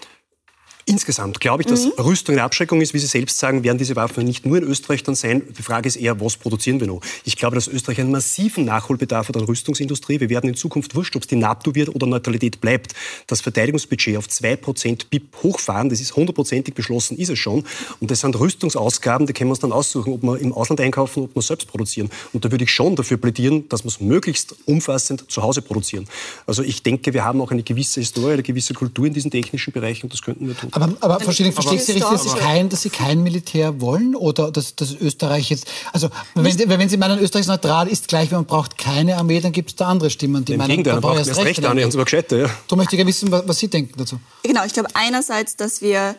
[0.91, 1.91] Insgesamt glaube ich, dass mhm.
[1.99, 2.93] Rüstung eine Abschreckung ist.
[2.93, 5.41] Wie Sie selbst sagen, werden diese Waffen nicht nur in Österreich dann sein.
[5.57, 6.99] Die Frage ist eher, was produzieren wir noch?
[7.23, 10.19] Ich glaube, dass Österreich einen massiven Nachholbedarf hat an Rüstungsindustrie.
[10.19, 12.93] Wir werden in Zukunft, wurscht, ob es die NATO wird oder Neutralität bleibt,
[13.27, 15.87] das Verteidigungsbudget auf 2% BIP hochfahren.
[15.87, 17.63] Das ist hundertprozentig beschlossen, ist es schon.
[18.01, 21.23] Und das sind Rüstungsausgaben, die können wir uns dann aussuchen, ob wir im Ausland einkaufen,
[21.23, 22.09] ob wir selbst produzieren.
[22.33, 26.05] Und da würde ich schon dafür plädieren, dass wir es möglichst umfassend zu Hause produzieren.
[26.47, 29.71] Also ich denke, wir haben auch eine gewisse Historie, eine gewisse Kultur in diesen technischen
[29.71, 30.69] Bereichen und das könnten wir tun.
[30.73, 34.15] Aber, aber verstehe, verstehe ich Sie richtig, dass Sie, kein, dass Sie kein Militär wollen
[34.15, 38.07] oder dass, dass Österreich jetzt, also wenn, Sie, wenn Sie meinen, Österreich ist neutral, ist
[38.07, 41.01] gleich, man braucht keine Armee, dann gibt es da andere Stimmen, die Im meinen, Gegenteil,
[41.01, 42.49] braucht erst recht, recht an, und sogar gescheiter, ja.
[42.67, 44.19] Darum möchte ich gerne wissen, was, was Sie denken dazu.
[44.43, 46.15] Genau, ich glaube einerseits, dass wir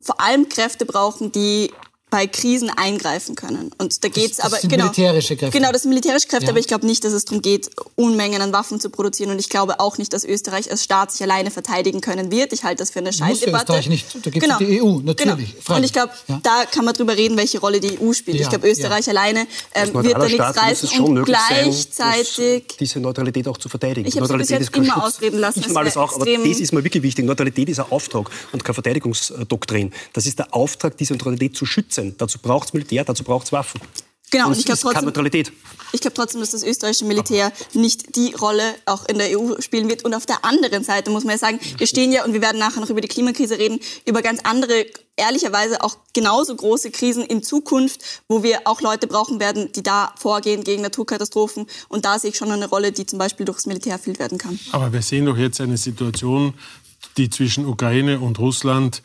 [0.00, 1.70] vor allem Kräfte brauchen, die
[2.12, 3.70] bei Krisen eingreifen können.
[3.78, 5.58] Und da geht's das, aber das sind genau militärische Kräfte.
[5.58, 6.50] Genau, das sind militärische Kräfte, ja.
[6.50, 9.30] aber ich glaube nicht, dass es darum geht, Unmengen an Waffen zu produzieren.
[9.30, 12.52] Und ich glaube auch nicht, dass Österreich als Staat sich alleine verteidigen können wird.
[12.52, 13.72] Ich halte das für eine Scheindebatte.
[13.72, 14.14] Österreich nicht.
[14.14, 14.58] Da gibt es genau.
[14.58, 15.56] die EU natürlich.
[15.64, 15.78] Genau.
[15.78, 16.38] Und ich glaube, ja.
[16.42, 18.36] da kann man drüber reden, welche Rolle die EU spielt.
[18.36, 18.42] Ja.
[18.42, 23.56] Ich glaube, Österreich alleine ähm, wird da nichts reißen und gleichzeitig sein, diese Neutralität auch
[23.56, 24.06] zu verteidigen.
[24.06, 25.02] Ich habe bis jetzt immer Schutz.
[25.02, 25.60] ausreden lassen.
[25.60, 27.24] Ich mal das auch, aber das ist mal wirklich wichtig.
[27.24, 29.94] Neutralität ist ein Auftrag und keine Verteidigungsdoktrin.
[30.12, 32.01] Das ist der Auftrag, diese Neutralität zu schützen.
[32.18, 33.80] Dazu braucht es Militär, dazu braucht es Waffen.
[34.32, 35.52] Genau, und ich glaube trotzdem, Neutralität.
[35.92, 39.90] Ich glaube trotzdem, dass das österreichische Militär nicht die Rolle auch in der EU spielen
[39.90, 40.06] wird.
[40.06, 42.58] Und auf der anderen Seite muss man ja sagen, wir stehen ja, und wir werden
[42.58, 44.86] nachher noch über die Klimakrise reden, über ganz andere,
[45.16, 50.14] ehrlicherweise auch genauso große Krisen in Zukunft, wo wir auch Leute brauchen werden, die da
[50.16, 51.66] vorgehen gegen Naturkatastrophen.
[51.90, 54.58] Und da sehe ich schon eine Rolle, die zum Beispiel durchs Militär erfüllt werden kann.
[54.72, 56.54] Aber wir sehen doch jetzt eine Situation,
[57.18, 59.02] die zwischen Ukraine und Russland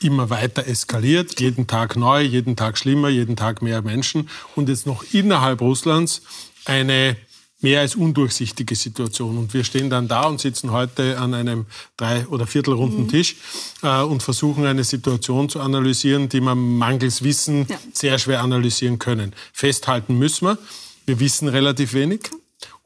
[0.00, 4.86] immer weiter eskaliert, jeden Tag neu, jeden Tag schlimmer, jeden Tag mehr Menschen und jetzt
[4.86, 6.22] noch innerhalb Russlands
[6.64, 7.16] eine
[7.60, 9.38] mehr als undurchsichtige Situation.
[9.38, 13.08] Und wir stehen dann da und sitzen heute an einem drei- oder viertelrunden mhm.
[13.08, 13.36] Tisch
[13.82, 17.78] äh, und versuchen eine Situation zu analysieren, die man mangels Wissen ja.
[17.92, 19.32] sehr schwer analysieren können.
[19.52, 20.58] Festhalten müssen wir.
[21.06, 22.30] Wir wissen relativ wenig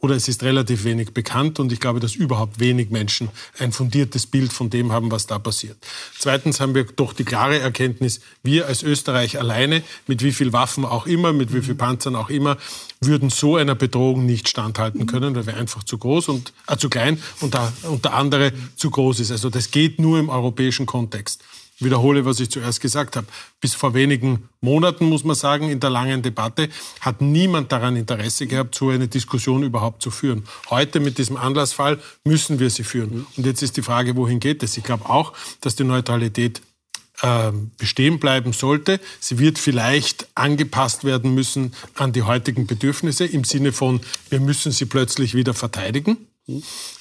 [0.01, 4.27] oder es ist relativ wenig bekannt und ich glaube, dass überhaupt wenig Menschen ein fundiertes
[4.27, 5.77] Bild von dem haben, was da passiert.
[6.19, 10.85] Zweitens haben wir doch die klare Erkenntnis, wir als Österreich alleine, mit wie viel Waffen
[10.85, 12.57] auch immer, mit wie viel Panzern auch immer,
[13.01, 16.91] würden so einer Bedrohung nicht standhalten können, weil wir einfach zu groß und äh, zu
[16.91, 19.31] klein und der, und der andere zu groß ist.
[19.31, 21.43] Also das geht nur im europäischen Kontext
[21.81, 23.27] wiederhole, was ich zuerst gesagt habe.
[23.61, 26.69] Bis vor wenigen Monaten, muss man sagen, in der langen Debatte
[27.01, 30.45] hat niemand daran Interesse gehabt, so eine Diskussion überhaupt zu führen.
[30.69, 33.27] Heute mit diesem Anlassfall müssen wir sie führen.
[33.37, 34.77] Und jetzt ist die Frage, wohin geht es?
[34.77, 36.63] Ich glaube auch, dass die Neutralität
[37.23, 39.01] äh, bestehen bleiben sollte.
[39.19, 44.73] Sie wird vielleicht angepasst werden müssen an die heutigen Bedürfnisse im Sinne von, wir müssen
[44.73, 46.17] sie plötzlich wieder verteidigen.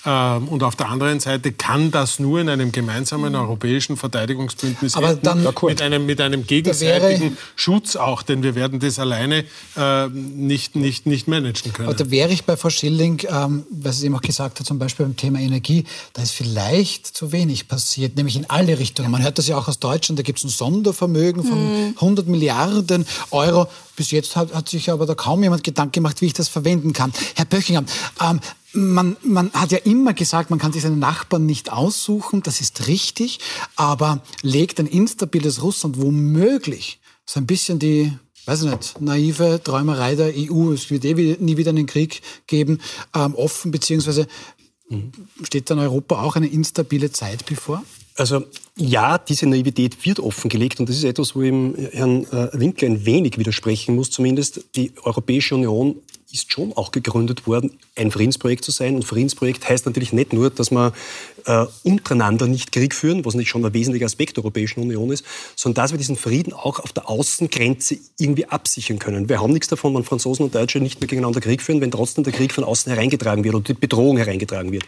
[0.05, 5.15] Ähm, und auf der anderen Seite kann das nur in einem gemeinsamen europäischen Verteidigungsbündnis Aber
[5.15, 9.43] dann, mit, einem, mit einem gegenseitigen Schutz auch, denn wir werden das alleine
[9.75, 11.89] äh, nicht, nicht, nicht managen können.
[11.89, 14.79] Aber da wäre ich bei Frau Schilling, ähm, was sie eben auch gesagt hat, zum
[14.79, 15.83] Beispiel beim Thema Energie,
[16.13, 19.11] da ist vielleicht zu wenig passiert, nämlich in alle Richtungen.
[19.11, 21.93] Man hört das ja auch aus Deutschland, da gibt es ein Sondervermögen von mhm.
[21.95, 23.67] 100 Milliarden Euro.
[23.95, 26.93] Bis jetzt hat, hat, sich aber da kaum jemand Gedanken gemacht, wie ich das verwenden
[26.93, 27.11] kann.
[27.35, 27.83] Herr Böchinger,
[28.21, 28.39] ähm,
[28.73, 32.87] man, man hat ja immer gesagt, man kann sich seine Nachbarn nicht aussuchen, das ist
[32.87, 33.39] richtig,
[33.75, 38.11] aber legt ein instabiles Russland womöglich so ein bisschen die,
[38.45, 42.79] weiß ich nicht, naive Träumerei der EU, es wird eh nie wieder einen Krieg geben,
[43.15, 44.27] ähm, offen, beziehungsweise
[44.89, 45.11] mhm.
[45.43, 47.83] steht dann Europa auch eine instabile Zeit bevor?
[48.15, 48.43] Also
[48.75, 51.53] ja, diese Naivität wird offengelegt und das ist etwas, wo ich
[51.93, 54.11] Herrn äh, Winkler ein wenig widersprechen muss.
[54.11, 55.95] Zumindest die Europäische Union
[56.31, 58.95] ist schon auch gegründet worden, ein Friedensprojekt zu sein.
[58.95, 60.93] Und Friedensprojekt heißt natürlich nicht nur, dass man
[61.45, 65.25] äh, untereinander nicht Krieg führen, was nicht schon ein wesentlicher Aspekt der Europäischen Union ist,
[65.55, 69.29] sondern dass wir diesen Frieden auch auf der Außengrenze irgendwie absichern können.
[69.29, 72.23] Wir haben nichts davon, wenn Franzosen und Deutsche nicht mehr gegeneinander Krieg führen, wenn trotzdem
[72.23, 74.85] der Krieg von außen hereingetragen wird und die Bedrohung hereingetragen wird.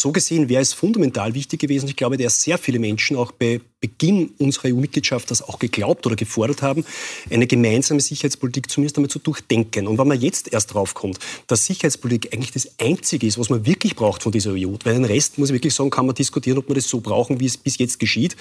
[0.00, 1.88] So gesehen wäre es fundamental wichtig gewesen.
[1.88, 6.16] Ich glaube, dass sehr viele Menschen auch bei Beginn unserer EU-Mitgliedschaft das auch geglaubt oder
[6.16, 6.86] gefordert haben,
[7.30, 9.86] eine gemeinsame Sicherheitspolitik zumindest einmal zu durchdenken.
[9.86, 13.94] Und wenn man jetzt erst draufkommt, dass Sicherheitspolitik eigentlich das Einzige ist, was man wirklich
[13.94, 16.68] braucht von dieser EU, weil den Rest, muss ich wirklich sagen, kann man diskutieren, ob
[16.68, 18.36] wir das so brauchen, wie es bis jetzt geschieht,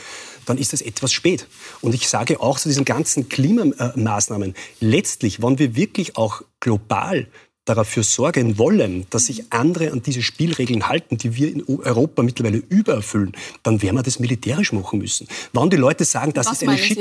[0.46, 1.46] dann ist das etwas spät.
[1.82, 7.28] Und ich sage auch zu diesen ganzen Klimamaßnahmen, letztlich, wenn wir wirklich auch global
[7.66, 12.58] dafür sorgen wollen, dass sich andere an diese Spielregeln halten, die wir in Europa mittlerweile
[12.58, 15.28] übererfüllen, dann werden wir das militärisch machen müssen.
[15.54, 17.00] Wenn die Leute sagen, das Was ist eine Schick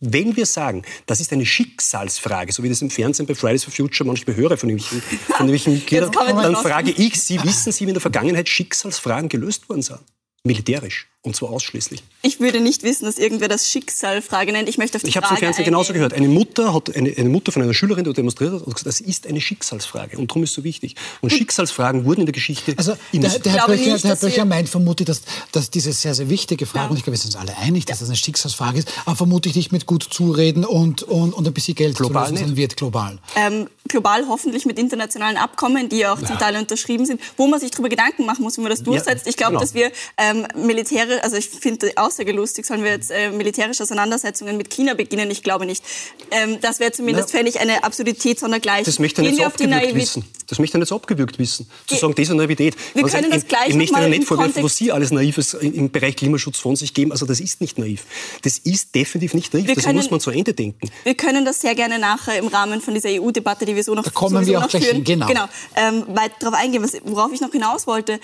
[0.00, 3.72] Wenn wir sagen, das ist eine Schicksalsfrage, so wie das im Fernsehen bei Fridays for
[3.72, 7.90] Future manchmal höre von irgendwelchen, von irgendwelchen Mitgliedern, dann frage ich Sie, wissen Sie, wie
[7.90, 10.00] in der Vergangenheit Schicksalsfragen gelöst worden sind?
[10.46, 11.08] Militärisch.
[11.26, 12.04] Und zwar ausschließlich.
[12.22, 14.68] Ich würde nicht wissen, dass irgendwer das Schicksalfrage nennt.
[14.68, 16.14] Ich möchte auf die Ich habe es im Fernsehen genauso gehört.
[16.14, 19.00] Eine Mutter hat eine, eine, Mutter von einer Schülerin, die demonstriert hat, hat gesagt, das
[19.00, 20.18] ist eine Schicksalsfrage.
[20.18, 20.94] Und darum ist es so wichtig.
[21.22, 21.38] Und hm.
[21.38, 24.68] Schicksalsfragen wurden in der Geschichte Also der, der, Herr Böcher, nicht, der Herr Böcher meint
[24.68, 26.90] vermutlich, dass, dass diese sehr, sehr wichtige Frage, ja.
[26.90, 28.02] und ich glaube, wir sind uns alle einig, dass ja.
[28.02, 31.74] das eine Schicksalsfrage ist, aber vermutlich nicht mit gut zureden und, und, und ein bisschen
[31.74, 33.18] Geld global zu lösen wird, global.
[33.34, 36.26] Ähm, global hoffentlich mit internationalen Abkommen, die auch ja.
[36.26, 39.26] zum Teil unterschrieben sind, wo man sich darüber Gedanken machen muss, wie man das durchsetzt.
[39.26, 39.60] ich glaube, genau.
[39.60, 44.70] dass wir ähm, militärisch, also ich finde außergelustig, sollen wir jetzt äh, militärische Auseinandersetzungen mit
[44.70, 45.30] China beginnen?
[45.30, 45.84] Ich glaube nicht.
[46.30, 48.84] Ähm, das wäre zumindest, fände ich, eine Absurdität sondergleichen.
[48.84, 50.24] Das möchte ich nicht so abgewürgt wissen.
[50.48, 51.66] Das möchte ich nicht so abgewürgt wissen.
[51.86, 52.76] Zu Ge sagen, diese Naivität.
[52.94, 55.90] Wir also können das gleich Ich möchte Ihnen nicht vorwerfen, was Sie alles Naives im
[55.90, 57.12] Bereich Klimaschutz von sich geben.
[57.12, 58.04] Also das ist nicht naiv.
[58.42, 59.66] Das ist definitiv nicht naiv.
[59.66, 60.90] Wir das können, muss man zu Ende denken.
[61.04, 64.04] Wir können das sehr gerne nachher im Rahmen von dieser EU-Debatte, die wir so noch,
[64.04, 65.26] da kommen wir auch gleich führen, genau.
[65.26, 66.82] genau ähm, weit darauf eingehen.
[66.82, 68.20] Was, worauf ich noch hinaus wollte,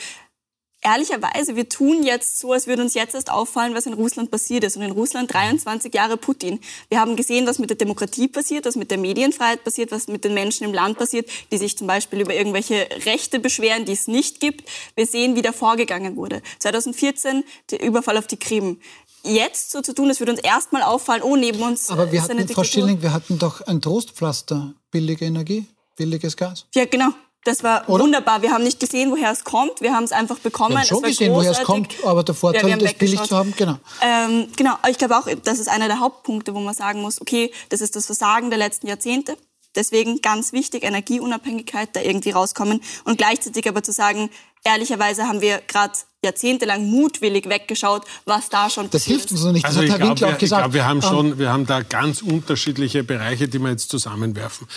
[0.83, 4.65] ehrlicherweise, wir tun jetzt so, als würde uns jetzt erst auffallen, was in Russland passiert
[4.65, 4.77] ist.
[4.77, 6.61] Und in Russland 23 Jahre Putin.
[6.89, 10.25] Wir haben gesehen, was mit der Demokratie passiert, was mit der Medienfreiheit passiert, was mit
[10.25, 14.09] den Menschen im Land passiert, die sich zum Beispiel über irgendwelche Rechte beschweren, die es
[14.09, 14.69] nicht gibt.
[14.97, 16.43] Wir sehen, wie da vorgegangen wurde.
[16.59, 18.79] 2014 der Überfall auf die Krim
[19.25, 22.49] jetzt so zu tun, es würde uns erstmal auffallen, oh, neben uns Aber wir hatten,
[22.49, 25.65] Frau Schilling, wir hatten doch ein Trostpflaster, billige Energie,
[25.97, 26.67] billiges Gas.
[26.75, 27.11] Ja, genau.
[27.45, 28.05] Das war Oder?
[28.05, 28.43] wunderbar.
[28.43, 29.81] Wir haben nicht gesehen, woher es kommt.
[29.81, 30.75] Wir haben es einfach bekommen.
[30.75, 33.53] Wir haben schon gesehen, woher es kommt, aber der Vorteil, ja, das billig zu haben,
[33.57, 33.79] genau.
[34.01, 37.53] Ähm, genau, ich glaube auch, das ist einer der Hauptpunkte, wo man sagen muss, okay,
[37.69, 39.37] das ist das Versagen der letzten Jahrzehnte.
[39.75, 44.31] Deswegen ganz wichtig, Energieunabhängigkeit da irgendwie rauskommen und gleichzeitig aber zu sagen,
[44.65, 49.65] ehrlicherweise haben wir gerade jahrzehntelang mutwillig weggeschaut, was da schon Das hilft uns noch nicht.
[49.65, 50.43] Das also hat Herr Winkler auch gesagt.
[50.43, 53.91] Ich glaube, wir haben ähm, schon, wir haben da ganz unterschiedliche Bereiche, die wir jetzt
[53.91, 54.69] zusammenwerfen.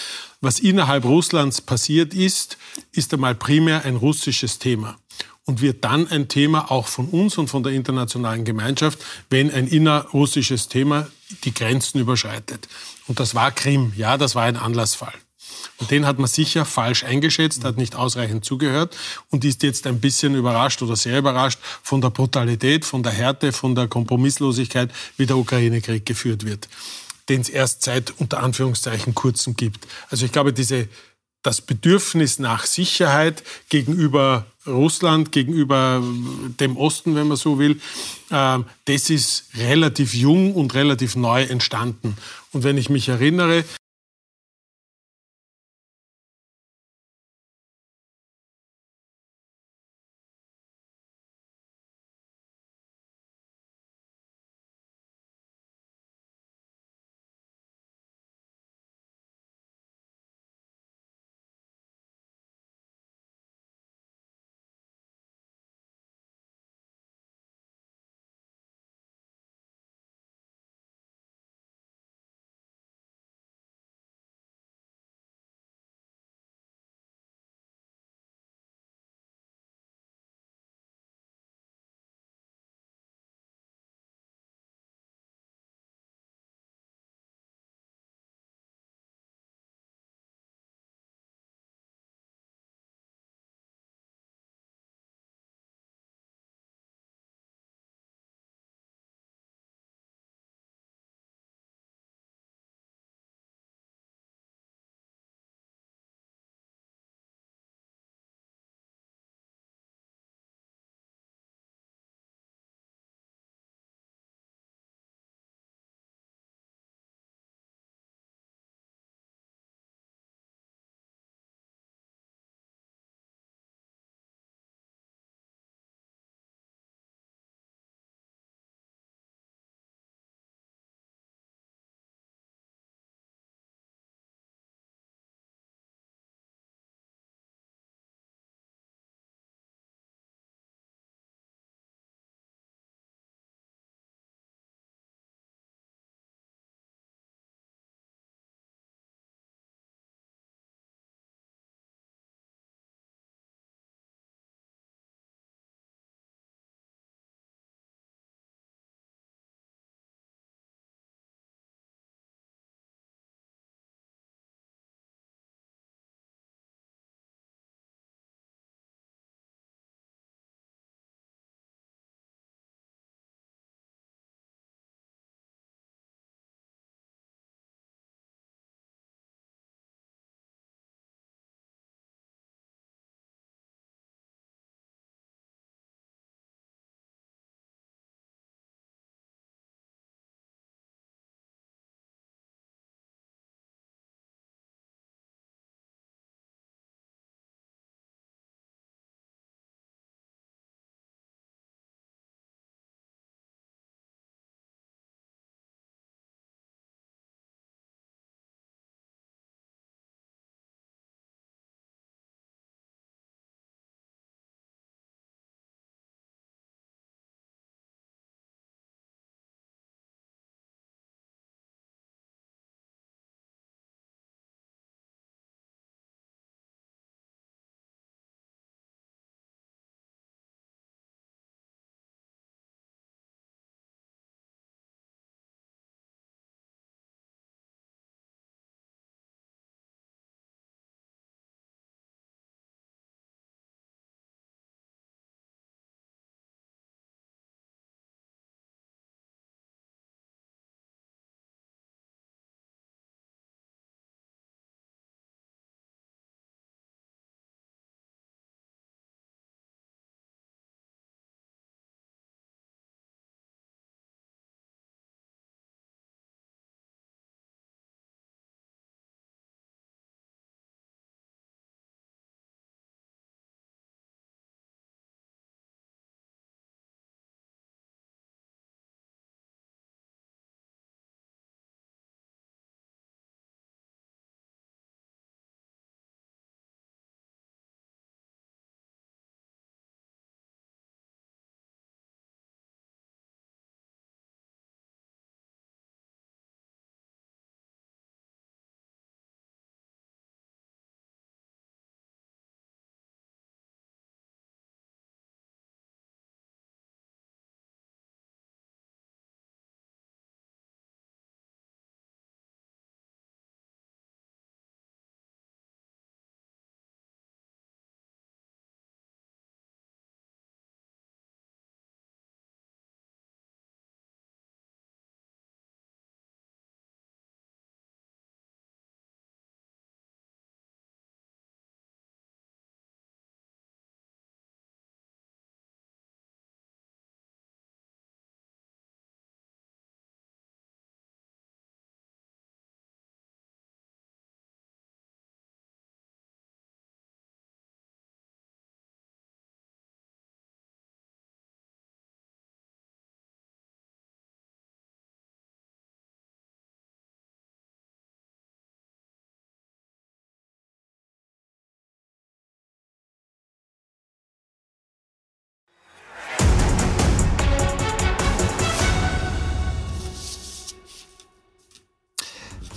[0.41, 2.58] Was innerhalb Russlands passiert ist,
[2.93, 4.97] ist einmal primär ein russisches Thema
[5.45, 9.67] und wird dann ein Thema auch von uns und von der internationalen Gemeinschaft, wenn ein
[9.67, 11.08] innerrussisches Thema
[11.43, 12.67] die Grenzen überschreitet.
[13.08, 15.13] Und das war Krim, ja, das war ein Anlassfall.
[15.78, 18.96] Und den hat man sicher falsch eingeschätzt, hat nicht ausreichend zugehört
[19.30, 23.52] und ist jetzt ein bisschen überrascht oder sehr überrascht von der Brutalität, von der Härte,
[23.52, 26.70] von der Kompromisslosigkeit, wie der Ukraine-Krieg geführt wird,
[27.30, 29.86] den es erst seit unter Anführungszeichen kurzem gibt.
[30.10, 30.88] Also ich glaube, diese
[31.45, 36.01] das Bedürfnis nach Sicherheit gegenüber Russland, gegenüber
[36.60, 37.79] dem Osten, wenn man so will,
[38.31, 42.17] ähm, das ist relativ jung und relativ neu entstanden.
[42.51, 43.63] Und wenn ich mich erinnere,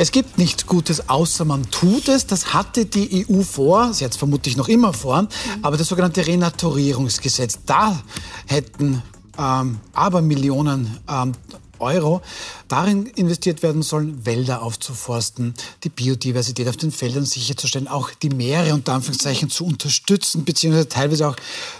[0.00, 2.26] Es gibt nichts Gutes, außer man tut es.
[2.26, 5.26] Das hatte die EU vor, sie hat es vermutlich noch immer vor,
[5.60, 8.00] aber das sogenannte Renaturierungsgesetz, da
[8.46, 9.02] hätten
[9.36, 11.32] ähm, aber Millionen ähm,
[11.80, 12.22] Euro
[12.68, 18.74] darin investiert werden sollen, Wälder aufzuforsten, die Biodiversität auf den Feldern sicherzustellen, auch die Meere
[18.74, 21.36] unter Anführungszeichen zu unterstützen, beziehungsweise teilweise auch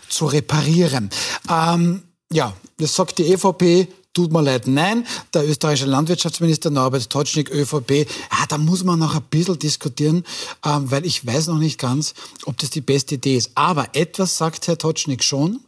[0.09, 1.11] zu reparieren.
[1.49, 2.03] Ähm,
[2.33, 5.07] ja, das sagt die EVP, tut mir leid, nein.
[5.33, 10.25] Der österreichische Landwirtschaftsminister Norbert Totschnig, ÖVP, ja, da muss man noch ein bisschen diskutieren,
[10.65, 13.53] ähm, weil ich weiß noch nicht ganz, ob das die beste Idee ist.
[13.55, 15.61] Aber etwas sagt Herr Totschnig schon,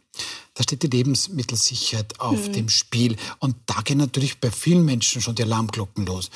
[0.61, 2.53] da steht die Lebensmittelsicherheit auf mhm.
[2.53, 3.15] dem Spiel.
[3.39, 6.29] Und da gehen natürlich bei vielen Menschen schon die Alarmglocken los.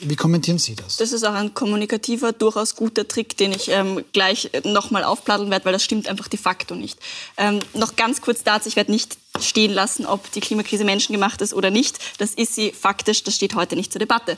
[0.00, 0.96] Wie kommentieren Sie das?
[0.96, 5.66] Das ist auch ein kommunikativer, durchaus guter Trick, den ich ähm, gleich nochmal aufpladdeln werde,
[5.66, 6.98] weil das stimmt einfach de facto nicht.
[7.36, 11.54] Ähm, noch ganz kurz dazu, ich werde nicht stehen lassen, ob die Klimakrise menschengemacht ist
[11.54, 12.00] oder nicht.
[12.18, 14.36] Das ist sie faktisch, das steht heute nicht zur Debatte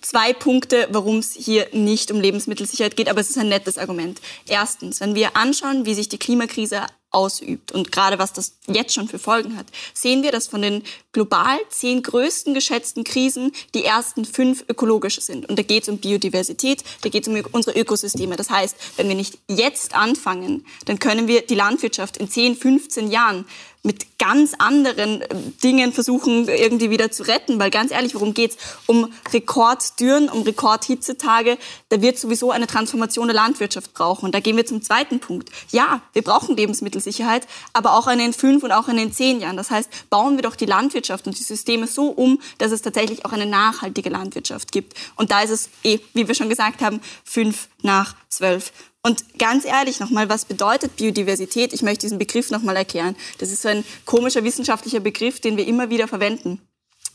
[0.00, 4.20] zwei Punkte, warum es hier nicht um Lebensmittelsicherheit geht, aber es ist ein nettes Argument.
[4.48, 9.08] Erstens, wenn wir anschauen, wie sich die Klimakrise ausübt und gerade was das jetzt schon
[9.08, 14.24] für Folgen hat, sehen wir, dass von den global zehn größten geschätzten Krisen die ersten
[14.24, 15.48] fünf ökologische sind.
[15.48, 18.36] Und da geht es um Biodiversität, da geht es um unsere Ökosysteme.
[18.36, 23.10] Das heißt, wenn wir nicht jetzt anfangen, dann können wir die Landwirtschaft in 10, 15
[23.10, 23.46] Jahren
[23.84, 27.58] mit ganz anderen äh, Dingen versuchen, irgendwie wieder zu retten.
[27.58, 28.56] Weil ganz ehrlich, worum geht's?
[28.86, 31.58] Um Rekorddüren, um Rekordhitzetage.
[31.88, 34.26] Da wird sowieso eine Transformation der Landwirtschaft brauchen.
[34.26, 35.50] Und da gehen wir zum zweiten Punkt.
[35.70, 39.56] Ja, wir brauchen Lebensmittelsicherheit, aber auch in den fünf und auch in den zehn Jahren.
[39.56, 43.24] Das heißt, bauen wir doch die Landwirtschaft und die Systeme so um, dass es tatsächlich
[43.24, 44.94] auch eine nachhaltige Landwirtschaft gibt.
[45.16, 48.72] Und da ist es eh, wie wir schon gesagt haben, fünf nach zwölf.
[49.04, 51.72] Und ganz ehrlich nochmal, was bedeutet Biodiversität?
[51.72, 53.16] Ich möchte diesen Begriff nochmal erklären.
[53.38, 56.60] Das ist so ein komischer wissenschaftlicher Begriff, den wir immer wieder verwenden.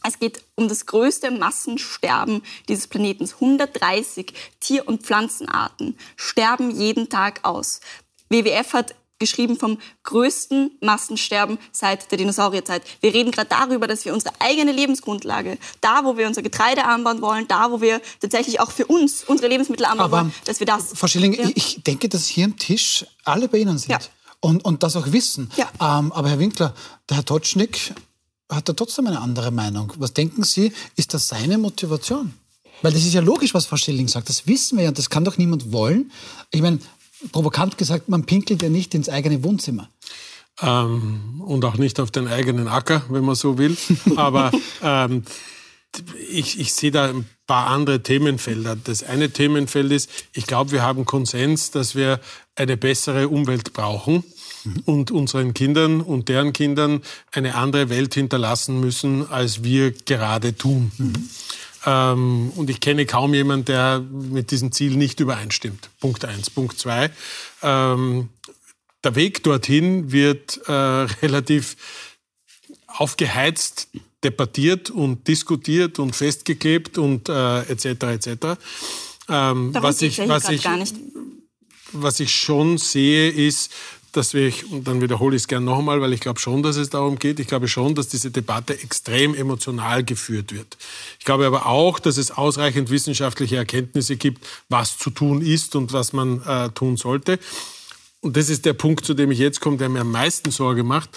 [0.06, 3.36] Es geht um das größte Massensterben dieses Planetens.
[3.36, 7.80] 130 Tier- und Pflanzenarten sterben jeden Tag aus.
[8.30, 12.84] WWF hat geschrieben vom größten Massensterben seit der Dinosaurierzeit.
[13.02, 17.22] Wir reden gerade darüber, dass wir unsere eigene Lebensgrundlage, da wo wir unser Getreide anbauen
[17.22, 20.68] wollen, da wo wir tatsächlich auch für uns unsere Lebensmittel anbauen Aber, wollen, dass wir
[20.68, 20.92] das...
[20.94, 21.50] Frau Schilling, ja.
[21.56, 23.92] ich denke, dass hier am Tisch alle bei Ihnen sind.
[23.92, 24.00] Ja.
[24.40, 25.52] Und, und das auch wissen.
[25.56, 25.68] Ja.
[25.82, 26.74] Ähm, aber Herr Winkler,
[27.10, 27.94] der Herr Totschnig
[28.50, 29.92] hat da trotzdem eine andere Meinung.
[29.98, 32.34] Was denken Sie, ist das seine Motivation?
[32.82, 34.30] Weil das ist ja logisch, was Frau Schilling sagt.
[34.30, 36.12] Das wissen wir ja und das kann doch niemand wollen.
[36.52, 36.80] Ich meine,
[37.32, 39.90] provokant gesagt, man pinkelt ja nicht ins eigene Wohnzimmer.
[40.62, 43.78] Ähm, und auch nicht auf den eigenen Acker, wenn man so will.
[44.16, 45.24] Aber ähm,
[46.30, 48.76] ich, ich sehe da ein paar andere Themenfelder.
[48.76, 52.20] Das eine Themenfeld ist, ich glaube, wir haben Konsens, dass wir
[52.56, 54.24] eine bessere Umwelt brauchen
[54.64, 54.82] mhm.
[54.86, 60.92] und unseren Kindern und deren Kindern eine andere Welt hinterlassen müssen, als wir gerade tun.
[60.98, 61.30] Mhm.
[61.88, 65.90] Ähm, und ich kenne kaum jemanden, der mit diesem Ziel nicht übereinstimmt.
[66.02, 66.50] Punkt eins.
[66.50, 67.10] Punkt zwei.
[67.64, 68.28] Ähm,
[69.06, 70.72] der Weg dorthin wird äh,
[71.22, 71.78] relativ
[72.88, 73.88] aufgeheizt
[74.22, 77.86] debattiert und diskutiert und festgeklebt und äh, etc.
[77.86, 78.28] etc.
[79.30, 80.68] Ähm, was ich, was ich,
[81.94, 83.72] was ich schon sehe, ist,
[84.12, 86.76] dass wir, und dann wiederhole ich es gerne noch einmal, weil ich glaube schon, dass
[86.78, 90.78] es darum geht, ich glaube schon, dass diese Debatte extrem emotional geführt wird.
[91.20, 95.94] Ich glaube aber auch, dass es ausreichend wissenschaftliche Erkenntnisse gibt, was zu tun ist und
[95.94, 97.40] was man äh, tun sollte.
[98.22, 100.84] Und das ist der Punkt, zu dem ich jetzt komme, der mir am meisten Sorge
[100.84, 101.10] macht.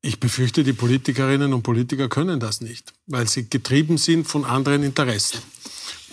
[0.00, 4.82] Ich befürchte, die Politikerinnen und Politiker können das nicht, weil sie getrieben sind von anderen
[4.82, 5.40] Interessen.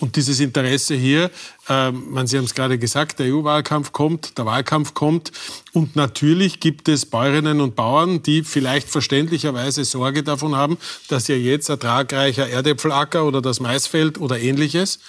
[0.02, 1.30] Und dieses Interesse hier,
[1.70, 5.32] äh, man, Sie haben es gerade gesagt, der EU-Wahlkampf kommt, der Wahlkampf kommt.
[5.74, 11.36] Und natürlich gibt es Bäuerinnen und Bauern, die vielleicht verständlicherweise Sorge davon haben, dass ja
[11.36, 15.00] jetzt ertragreicher Erdäpfelacker oder das Maisfeld oder ähnliches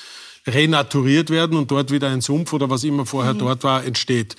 [0.47, 3.39] renaturiert werden und dort wieder ein Sumpf oder was immer vorher mhm.
[3.39, 4.37] dort war, entsteht.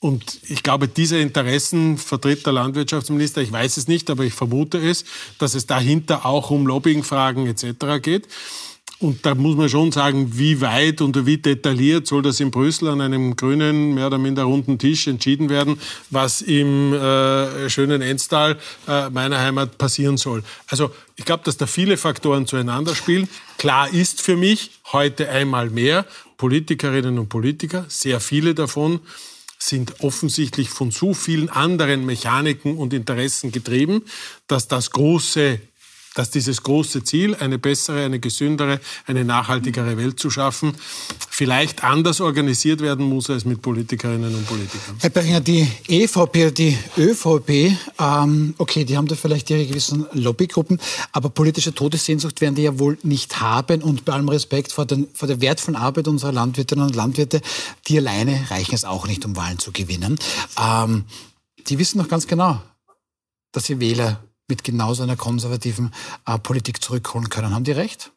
[0.00, 3.42] Und ich glaube, diese Interessen vertritt der Landwirtschaftsminister.
[3.42, 5.04] Ich weiß es nicht, aber ich vermute es,
[5.38, 8.00] dass es dahinter auch um Lobbyingfragen etc.
[8.00, 8.28] geht.
[9.00, 12.88] Und da muss man schon sagen, wie weit und wie detailliert soll das in Brüssel
[12.88, 15.78] an einem grünen, mehr oder minder runden Tisch entschieden werden,
[16.10, 20.42] was im äh, schönen Enstal äh, meiner Heimat passieren soll.
[20.66, 23.28] Also ich glaube, dass da viele Faktoren zueinander spielen.
[23.56, 26.04] Klar ist für mich heute einmal mehr,
[26.36, 28.98] Politikerinnen und Politiker, sehr viele davon,
[29.60, 34.02] sind offensichtlich von so vielen anderen Mechaniken und Interessen getrieben,
[34.46, 35.60] dass das große
[36.18, 40.74] dass dieses große Ziel, eine bessere, eine gesündere, eine nachhaltigere Welt zu schaffen,
[41.30, 44.96] vielleicht anders organisiert werden muss als mit Politikerinnen und Politikern.
[44.98, 50.80] Herr Berger, die EVP, die ÖVP, ähm, okay, die haben da vielleicht ihre gewissen Lobbygruppen,
[51.12, 55.06] aber politische Todessehnsucht werden die ja wohl nicht haben und bei allem Respekt vor, den,
[55.14, 57.40] vor der wertvollen Arbeit unserer Landwirtinnen und Landwirte,
[57.86, 60.18] die alleine reichen es auch nicht, um Wahlen zu gewinnen.
[60.60, 61.04] Ähm,
[61.68, 62.60] die wissen noch ganz genau,
[63.52, 65.92] dass sie Wähler mit genauso einer konservativen
[66.26, 67.54] äh, Politik zurückholen können.
[67.54, 68.10] Haben die recht?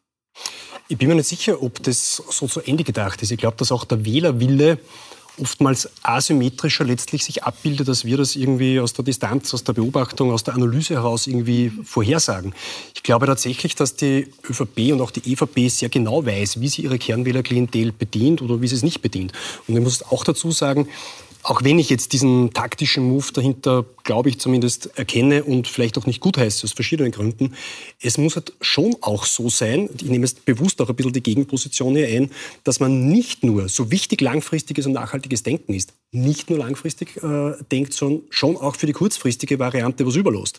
[0.88, 3.30] Ich bin mir nicht sicher, ob das so zu Ende gedacht ist.
[3.30, 4.78] Ich glaube, dass auch der Wählerwille
[5.38, 10.30] oftmals asymmetrischer letztlich sich abbildet, als wir das irgendwie aus der Distanz, aus der Beobachtung,
[10.30, 12.54] aus der Analyse heraus irgendwie vorhersagen.
[12.94, 16.82] Ich glaube tatsächlich, dass die ÖVP und auch die EVP sehr genau weiß, wie sie
[16.82, 19.32] ihre Kernwählerklientel bedient oder wie sie es nicht bedient.
[19.66, 20.88] Und ich muss auch dazu sagen,
[21.42, 26.06] auch wenn ich jetzt diesen taktischen Move dahinter, glaube ich, zumindest erkenne und vielleicht auch
[26.06, 27.54] nicht gut heiße, aus verschiedenen Gründen,
[28.00, 31.22] es muss halt schon auch so sein, ich nehme jetzt bewusst auch ein bisschen die
[31.22, 32.30] Gegenposition hier ein,
[32.64, 37.54] dass man nicht nur so wichtig langfristiges und nachhaltiges Denken ist, nicht nur langfristig äh,
[37.72, 40.58] denkt, sondern schon auch für die kurzfristige Variante was überlost.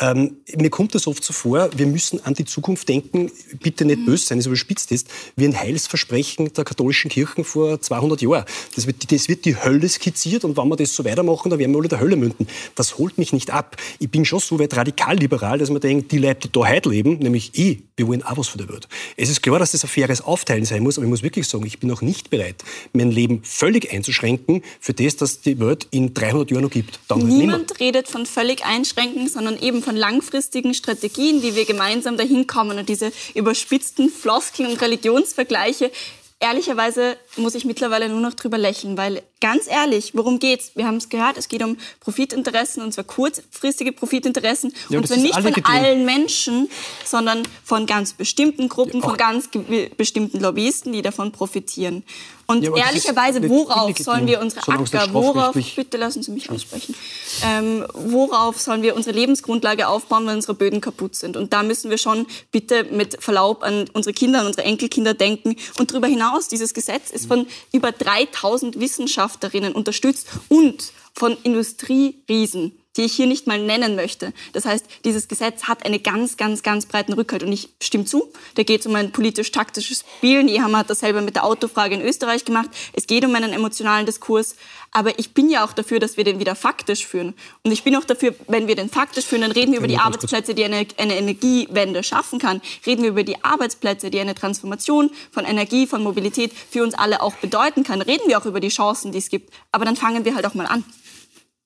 [0.00, 3.30] Ähm, mir kommt es oft so vor, wir müssen an die Zukunft denken,
[3.62, 4.06] bitte nicht mhm.
[4.06, 8.46] böse sein, es überspitzt ist, wie ein Heilsversprechen der katholischen Kirchen vor 200 Jahren.
[8.74, 11.72] Das wird, das wird die Hölle skizziert und wenn wir das so weitermachen, dann werden
[11.72, 12.46] wir alle der Hölle münden.
[12.74, 13.76] Das holt mich nicht ab.
[13.98, 17.18] Ich bin schon so weit radikal-liberal, dass man denkt, die Leute, die da heute leben,
[17.18, 18.88] nämlich ich, wir wollen auch was von der Welt.
[19.18, 21.66] Es ist klar, dass das ein faires Aufteilen sein muss, aber ich muss wirklich sagen,
[21.66, 26.14] ich bin auch nicht bereit, mein Leben völlig einzuschränken für das, dass die Welt in
[26.14, 27.00] 300 Jahren noch gibt.
[27.08, 32.16] Dann halt Niemand redet von völlig einschränken, sondern eben von langfristigen Strategien, wie wir gemeinsam
[32.16, 35.90] dahin kommen und diese überspitzten Floskeln und Religionsvergleiche
[36.38, 40.72] ehrlicherweise muss ich mittlerweile nur noch drüber lächeln, weil ganz ehrlich, worum geht's?
[40.74, 45.18] Wir haben es gehört, es geht um Profitinteressen und zwar kurzfristige Profitinteressen ja, und zwar
[45.18, 46.68] nicht von allen Menschen,
[47.04, 49.48] sondern von ganz bestimmten Gruppen, ja, von ganz
[49.96, 52.02] bestimmten Lobbyisten, die davon profitieren.
[52.48, 56.94] Und ja, ehrlicherweise, worauf sollen wir unsere Acker, worauf, bitte lassen Sie mich aussprechen,
[57.42, 61.36] ähm, worauf sollen wir unsere Lebensgrundlage aufbauen, wenn unsere Böden kaputt sind?
[61.36, 65.56] Und da müssen wir schon bitte mit Verlaub an unsere Kinder, an unsere Enkelkinder denken.
[65.78, 73.02] Und darüber hinaus, dieses Gesetz ist von über 3000 Wissenschaftlerinnen unterstützt und von Industrieriesen die
[73.02, 74.32] ich hier nicht mal nennen möchte.
[74.52, 77.42] Das heißt, dieses Gesetz hat einen ganz, ganz, ganz breiten Rückhalt.
[77.42, 80.42] Und ich stimme zu, da geht es um ein politisch-taktisches Spiel.
[80.44, 82.70] Nehammer hat das selber mit der Autofrage in Österreich gemacht.
[82.92, 84.56] Es geht um einen emotionalen Diskurs.
[84.92, 87.34] Aber ich bin ja auch dafür, dass wir den wieder faktisch führen.
[87.64, 89.98] Und ich bin auch dafür, wenn wir den faktisch führen, dann reden wir über die
[89.98, 92.62] Arbeitsplätze, die eine, eine Energiewende schaffen kann.
[92.86, 97.20] Reden wir über die Arbeitsplätze, die eine Transformation von Energie, von Mobilität für uns alle
[97.20, 98.00] auch bedeuten kann.
[98.00, 99.52] Reden wir auch über die Chancen, die es gibt.
[99.70, 100.84] Aber dann fangen wir halt auch mal an.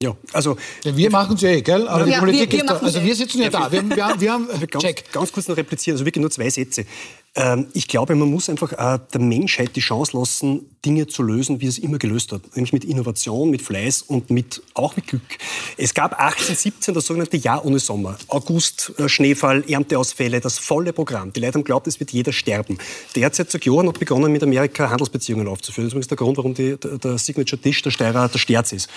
[0.02, 1.86] Ja, also ja, wir machen es ja eh, gell?
[1.86, 3.70] Aber ja, die Politik wir, wir ist da, also wir sitzen ja, da.
[3.70, 6.86] Wir, wir, haben, wir haben ganz, ganz kurz noch replizieren, also wirklich nur zwei Sätze.
[7.36, 11.66] Ähm, ich glaube, man muss einfach der Menschheit die Chance lassen, Dinge zu lösen, wie
[11.66, 12.42] es immer gelöst hat.
[12.56, 15.22] Nämlich mit Innovation, mit Fleiß und mit, auch mit Glück.
[15.76, 18.16] Es gab 1817 das sogenannte Jahr ohne Sommer.
[18.28, 21.32] August, äh, Schneefall, Ernteausfälle, das volle Programm.
[21.32, 22.78] Die Leute haben geglaubt, es wird jeder sterben.
[23.14, 25.86] Derzeit seit Jahren hat begonnen, mit Amerika Handelsbeziehungen aufzuführen.
[25.86, 28.72] Das ist übrigens der Grund, warum die, der, der Signature Tisch der Steirer der Sterz
[28.72, 28.88] ist.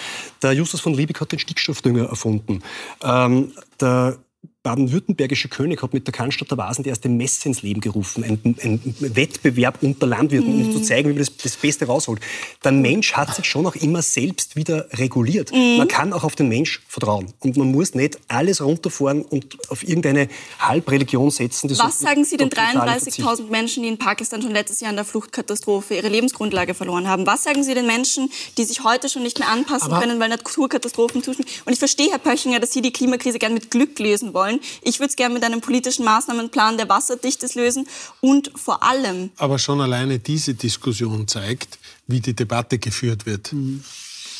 [0.41, 2.63] Der Justus von Liebig hat den Stickstoffdünger erfunden.
[3.03, 4.17] Ähm, der
[4.63, 8.23] baden-württembergische König hat mit der Cannstatter der Vasen die erste Messe ins Leben gerufen.
[8.23, 10.65] Ein, ein Wettbewerb unter Landwirten, mm.
[10.65, 10.83] um zu mhm.
[10.83, 12.21] zeigen, wie man das, das, Beste rausholt.
[12.63, 15.51] Der Mensch hat sich schon auch immer selbst wieder reguliert.
[15.51, 15.77] Mm.
[15.77, 17.33] Man kann auch auf den Mensch vertrauen.
[17.39, 21.69] Und man muss nicht alles runterfahren und auf irgendeine Halbreligion setzen.
[21.77, 25.95] Was sagen Sie den 33.000 Menschen, die in Pakistan schon letztes Jahr in der Fluchtkatastrophe
[25.95, 27.27] ihre Lebensgrundlage verloren haben?
[27.27, 30.29] Was sagen Sie den Menschen, die sich heute schon nicht mehr anpassen Aber können, weil
[30.29, 31.51] Naturkatastrophen zuschneiden?
[31.65, 34.59] Und ich verstehe, Herr Pöchinger, dass Sie die Klimakrise gern mit Glück lesen wollen wollen.
[34.81, 37.87] Ich würde es gerne mit einem politischen Maßnahmenplan, der wasserdicht ist, lösen
[38.21, 39.31] und vor allem.
[39.37, 43.53] Aber schon alleine diese Diskussion zeigt, wie die Debatte geführt wird.
[43.53, 43.83] Mhm.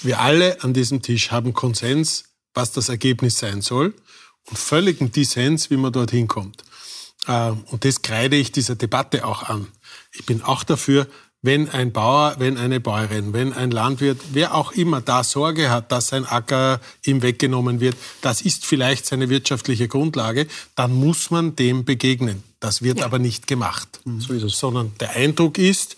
[0.02, 3.94] Wir alle an diesem Tisch haben Konsens, was das Ergebnis sein soll
[4.50, 6.64] und völligen Dissens, wie man dorthin kommt.
[7.26, 9.68] Äh, und das kreide ich dieser Debatte auch an.
[10.12, 11.08] Ich bin auch dafür,
[11.44, 15.92] wenn ein Bauer, wenn eine Bäuerin, wenn ein Landwirt, wer auch immer da Sorge hat,
[15.92, 21.56] dass sein Acker ihm weggenommen wird, das ist vielleicht seine wirtschaftliche Grundlage, dann muss man
[21.56, 22.44] dem begegnen.
[22.62, 23.06] Das wird ja.
[23.06, 24.00] aber nicht gemacht.
[24.06, 24.22] Mhm.
[24.22, 24.58] So ist es.
[24.58, 25.98] Sondern der Eindruck ist,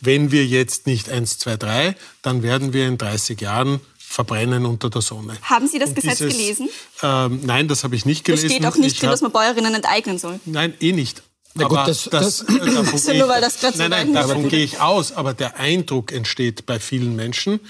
[0.00, 4.88] wenn wir jetzt nicht 1, 2, 3, dann werden wir in 30 Jahren verbrennen unter
[4.88, 5.36] der Sonne.
[5.42, 6.68] Haben Sie das Und Gesetz dieses, gelesen?
[7.02, 8.48] Ähm, nein, das habe ich nicht gelesen.
[8.48, 10.40] Da steht auch nicht drin, dass man Bäuerinnen enteignen soll.
[10.46, 11.22] Nein, eh nicht.
[11.56, 14.80] Na gut, das, das, das, äh, davon nur, weil das nein, nein, davon gehe ich
[14.80, 15.12] aus.
[15.12, 17.60] Aber der Eindruck entsteht bei vielen Menschen,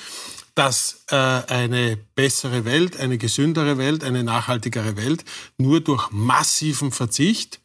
[0.54, 5.24] dass äh, eine bessere Welt, eine gesündere Welt, eine nachhaltigere Welt
[5.58, 7.60] nur durch massiven Verzicht,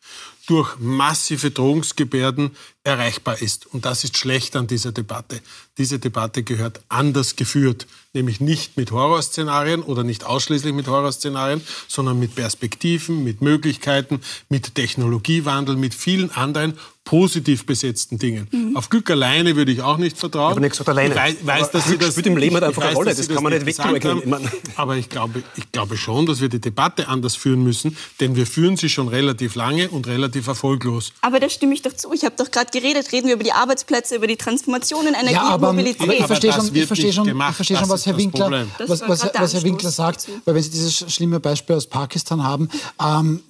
[0.47, 2.51] durch massive Drohungsgebärden
[2.83, 3.67] erreichbar ist.
[3.67, 5.39] Und das ist schlecht an dieser Debatte.
[5.77, 12.19] Diese Debatte gehört anders geführt, nämlich nicht mit Horrorszenarien oder nicht ausschließlich mit Horrorszenarien, sondern
[12.19, 18.47] mit Perspektiven, mit Möglichkeiten, mit Technologiewandel, mit vielen anderen positiv besetzten Dingen.
[18.51, 18.77] Mhm.
[18.77, 20.51] Auf Glück alleine würde ich auch nicht vertrauen.
[20.51, 21.09] Aber nicht gesagt alleine.
[21.09, 23.15] Ich weiß, weiß dass Glück Sie das spielt im Leben halt einfach eine Rolle.
[23.15, 24.49] Das kann man nicht wegleugnen.
[24.75, 28.45] Aber ich glaube, ich glaube schon, dass wir die Debatte anders führen müssen, denn wir
[28.45, 31.11] führen sie schon relativ lange und relativ erfolglos.
[31.21, 32.13] Aber da stimme ich doch zu.
[32.13, 35.33] Ich habe doch gerade geredet, reden wir über die Arbeitsplätze, über die Transformation in Energie
[35.33, 36.01] ja, aber, und Mobilität.
[36.01, 39.29] Aber ich verstehe schon, ich verstehe schon, ich verstehe schon was Herr Winkler, was, was,
[39.33, 42.69] was Herr Winkler sagt, weil wenn Sie dieses schlimme Beispiel aus Pakistan haben,
[43.01, 43.41] ähm,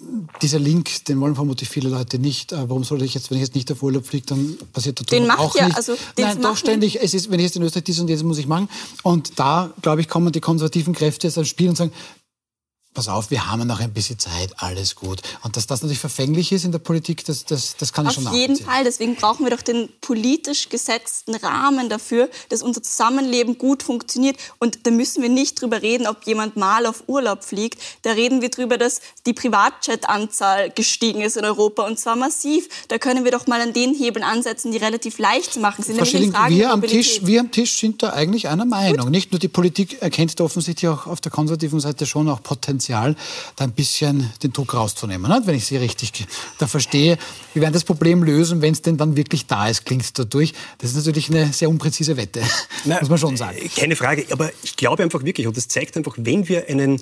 [0.41, 2.53] dieser Link, den wollen vermutlich viele Leute nicht.
[2.53, 5.27] Äh, warum sollte ich jetzt, wenn ich jetzt nicht auf Urlaub fliege, dann passiert den
[5.27, 5.77] macht auch ja, nicht.
[5.77, 7.01] Also, Nein, doch ständig.
[7.01, 8.69] Es ist, wenn ich jetzt in Österreich dies und jenes muss ich machen.
[9.03, 11.91] Und da, glaube ich, kommen die konservativen Kräfte jetzt ans Spiel und sagen,
[12.93, 15.21] pass auf, wir haben noch ein bisschen Zeit, alles gut.
[15.43, 18.27] Und dass das natürlich verfänglich ist in der Politik, das, das, das kann ich schon
[18.27, 23.57] Auf jeden Fall, deswegen brauchen wir doch den politisch gesetzten Rahmen dafür, dass unser Zusammenleben
[23.57, 24.35] gut funktioniert.
[24.59, 27.81] Und da müssen wir nicht drüber reden, ob jemand mal auf Urlaub fliegt.
[28.01, 32.67] Da reden wir drüber, dass die Privatjet-Anzahl gestiegen ist in Europa und zwar massiv.
[32.89, 35.97] Da können wir doch mal an den Hebeln ansetzen, die relativ leicht zu machen sind.
[35.97, 39.05] Frau Schilling, wir, am Tisch, wir am Tisch sind da eigentlich einer Meinung.
[39.05, 39.11] Gut.
[39.11, 42.80] Nicht nur die Politik erkennt da offensichtlich auch auf der konservativen Seite schon auch Potenzial
[42.81, 43.15] Potenzial,
[43.57, 46.11] da ein bisschen den Druck rauszunehmen, wenn ich Sie richtig
[46.57, 47.17] da verstehe.
[47.53, 50.53] Wir werden das Problem lösen, wenn es denn dann wirklich da ist, klingt dadurch.
[50.79, 52.41] Das ist natürlich eine sehr unpräzise Wette,
[52.85, 53.57] Nein, muss man schon sagen.
[53.57, 57.01] Äh, keine Frage, aber ich glaube einfach wirklich, und das zeigt einfach, wenn wir einen,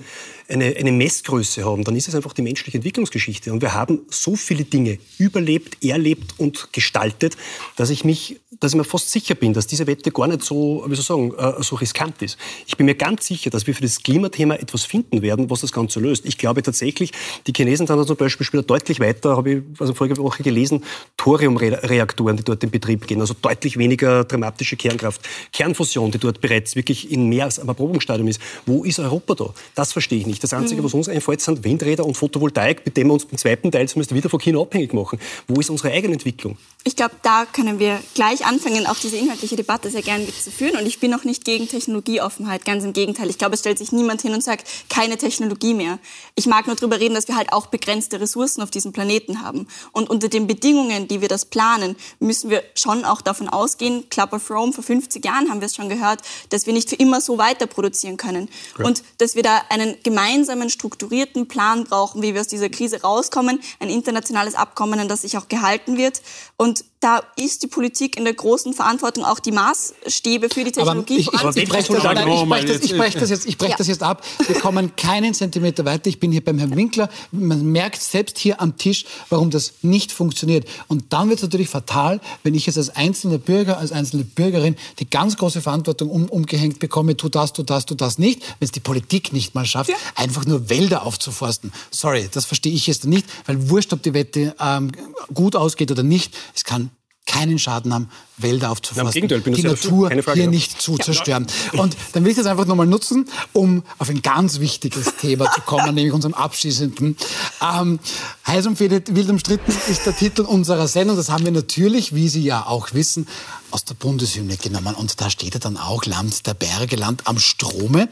[0.49, 3.53] eine, eine Messgröße haben, dann ist es einfach die menschliche Entwicklungsgeschichte.
[3.53, 7.37] Und wir haben so viele Dinge überlebt, erlebt und gestaltet,
[7.77, 10.83] dass ich mich dass ich mir fast sicher bin, dass diese Wette gar nicht so,
[10.87, 12.37] wie soll ich sagen, äh, so riskant ist.
[12.67, 15.68] Ich bin mir ganz sicher, dass wir für das Klimathema etwas finden werden, was das
[15.71, 16.25] Ganze löst.
[16.25, 17.11] Ich glaube tatsächlich,
[17.47, 20.83] die Chinesen sind zum Beispiel spielen deutlich weiter, habe ich also vorige Woche gelesen,
[21.17, 25.21] Thoriumreaktoren, die dort in Betrieb gehen, also deutlich weniger dramatische Kernkraft.
[25.51, 28.41] Kernfusion, die dort bereits wirklich in mehr als einem Erprobungsstadium ist.
[28.65, 29.53] Wo ist Europa da?
[29.75, 30.43] Das verstehe ich nicht.
[30.43, 30.85] Das Einzige, mhm.
[30.85, 34.15] was uns einfällt, sind Windräder und Photovoltaik, mit dem wir uns im zweiten Teil zumindest
[34.15, 35.19] wieder von China abhängig machen.
[35.47, 36.57] Wo ist unsere eigene Entwicklung?
[36.85, 40.77] Ich glaube, da können wir gleich anfangen, auch diese inhaltliche Debatte sehr gerne zu führen.
[40.77, 43.29] Und ich bin auch nicht gegen Technologieoffenheit, ganz im Gegenteil.
[43.29, 45.99] Ich glaube, es stellt sich niemand hin und sagt, keine Technologie mehr.
[46.35, 49.67] Ich mag nur darüber reden, dass wir halt auch begrenzte Ressourcen auf diesem Planeten haben.
[49.91, 54.33] Und unter den Bedingungen, die wir das planen, müssen wir schon auch davon ausgehen, Club
[54.33, 57.21] of Rome, vor 50 Jahren haben wir es schon gehört, dass wir nicht für immer
[57.21, 58.49] so weiter produzieren können.
[58.77, 58.85] Ja.
[58.85, 63.59] Und dass wir da einen gemeinsamen, strukturierten Plan brauchen, wie wir aus dieser Krise rauskommen,
[63.79, 66.21] ein internationales Abkommen, an das sich auch gehalten wird.
[66.57, 71.25] Und da ist die Politik in der großen Verantwortung, auch die Maßstäbe für die Technologie
[71.31, 73.75] aber ich, ich, ich breche das, das, brech das, jetzt, ich brech ja.
[73.77, 74.25] das jetzt ab.
[74.45, 76.07] Wir kommen keinen Zentimeter weiter.
[76.07, 77.09] Ich bin hier beim Herrn Winkler.
[77.31, 80.67] Man merkt selbst hier am Tisch, warum das nicht funktioniert.
[80.87, 84.75] Und dann wird es natürlich fatal, wenn ich jetzt als einzelner Bürger, als einzelne Bürgerin
[84.99, 88.65] die ganz große Verantwortung um, umgehängt bekomme, tu das, tu das, tu das nicht, wenn
[88.65, 89.95] es die Politik nicht mal schafft, ja.
[90.15, 91.71] einfach nur Wälder aufzuforsten.
[91.91, 94.91] Sorry, das verstehe ich jetzt nicht, weil wurscht, ob die Wette ähm,
[95.33, 96.88] gut ausgeht oder nicht, es kann
[97.29, 101.45] keinen Schaden haben, Wälder aufzuforsten, die Natur hier nicht zu zerstören.
[101.73, 105.61] Und dann will ich das einfach nochmal nutzen, um auf ein ganz wichtiges Thema zu
[105.61, 107.15] kommen, nämlich unserem abschließenden.
[107.61, 107.99] Ähm,
[108.47, 111.17] heiß umfädet, wild umstritten ist der Titel unserer Sendung.
[111.17, 113.27] Das haben wir natürlich, wie Sie ja auch wissen,
[113.69, 114.95] aus der Bundeshymne genommen.
[114.95, 118.09] Und da steht ja dann auch Land der Berge, Land am Strome.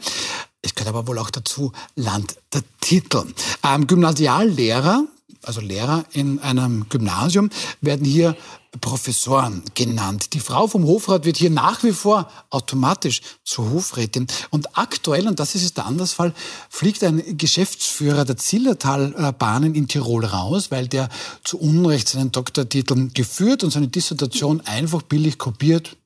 [0.62, 3.24] Es gehört aber wohl auch dazu Land der Titel.
[3.64, 5.04] Ähm, Gymnasiallehrer
[5.42, 7.50] also Lehrer in einem Gymnasium,
[7.80, 8.36] werden hier
[8.80, 10.32] Professoren genannt.
[10.34, 14.26] Die Frau vom Hofrat wird hier nach wie vor automatisch zur Hofrätin.
[14.50, 16.34] Und aktuell, und das ist jetzt der Andersfall,
[16.68, 21.08] fliegt ein Geschäftsführer der Zillertalbahnen in Tirol raus, weil der
[21.44, 25.96] zu Unrecht seinen Doktortitel geführt und seine Dissertation einfach billig kopiert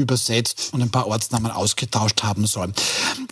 [0.00, 2.72] übersetzt und ein paar Ortsnamen ausgetauscht haben soll.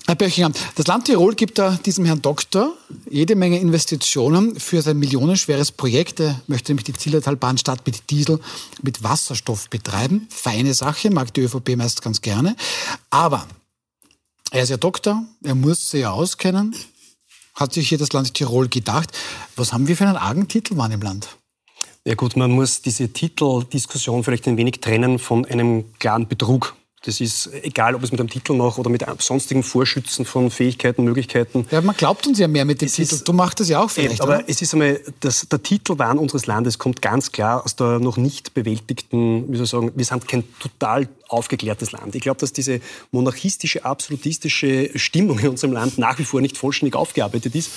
[0.06, 2.74] Herr Böchinger, das Land Tirol gibt da diesem Herrn Doktor
[3.10, 6.20] jede Menge Investitionen für sein millionenschweres Projekt.
[6.20, 8.40] Er möchte nämlich die Zillertalbahnstadt mit Diesel,
[8.82, 10.28] mit Wasserstoff betreiben.
[10.30, 12.56] Feine Sache, mag die ÖVP meist ganz gerne.
[13.10, 13.46] Aber
[14.50, 16.74] er ist ja Doktor, er muss sich ja auskennen.
[17.54, 19.10] Hat sich hier das Land Tirol gedacht.
[19.56, 21.37] Was haben wir für einen argen Titelmann im Land?
[22.04, 26.74] Ja gut, man muss diese Titeldiskussion vielleicht ein wenig trennen von einem klaren Betrug
[27.04, 31.04] Das ist egal, ob es mit einem Titel mache oder mit sonstigen Vorschützen von Fähigkeiten,
[31.04, 31.66] Möglichkeiten.
[31.70, 33.14] Ja, man glaubt uns ja mehr mit dem es Titel.
[33.14, 34.20] Ist, du machst das ja auch vielleicht.
[34.20, 34.44] aber oder?
[34.48, 38.54] es ist einmal, das, der Titelwahn unseres Landes kommt ganz klar aus der noch nicht
[38.54, 42.14] bewältigten, wie soll ich sagen, wir sind kein total aufgeklärtes Land.
[42.14, 46.96] Ich glaube, dass diese monarchistische, absolutistische Stimmung in unserem Land nach wie vor nicht vollständig
[46.96, 47.70] aufgearbeitet ist.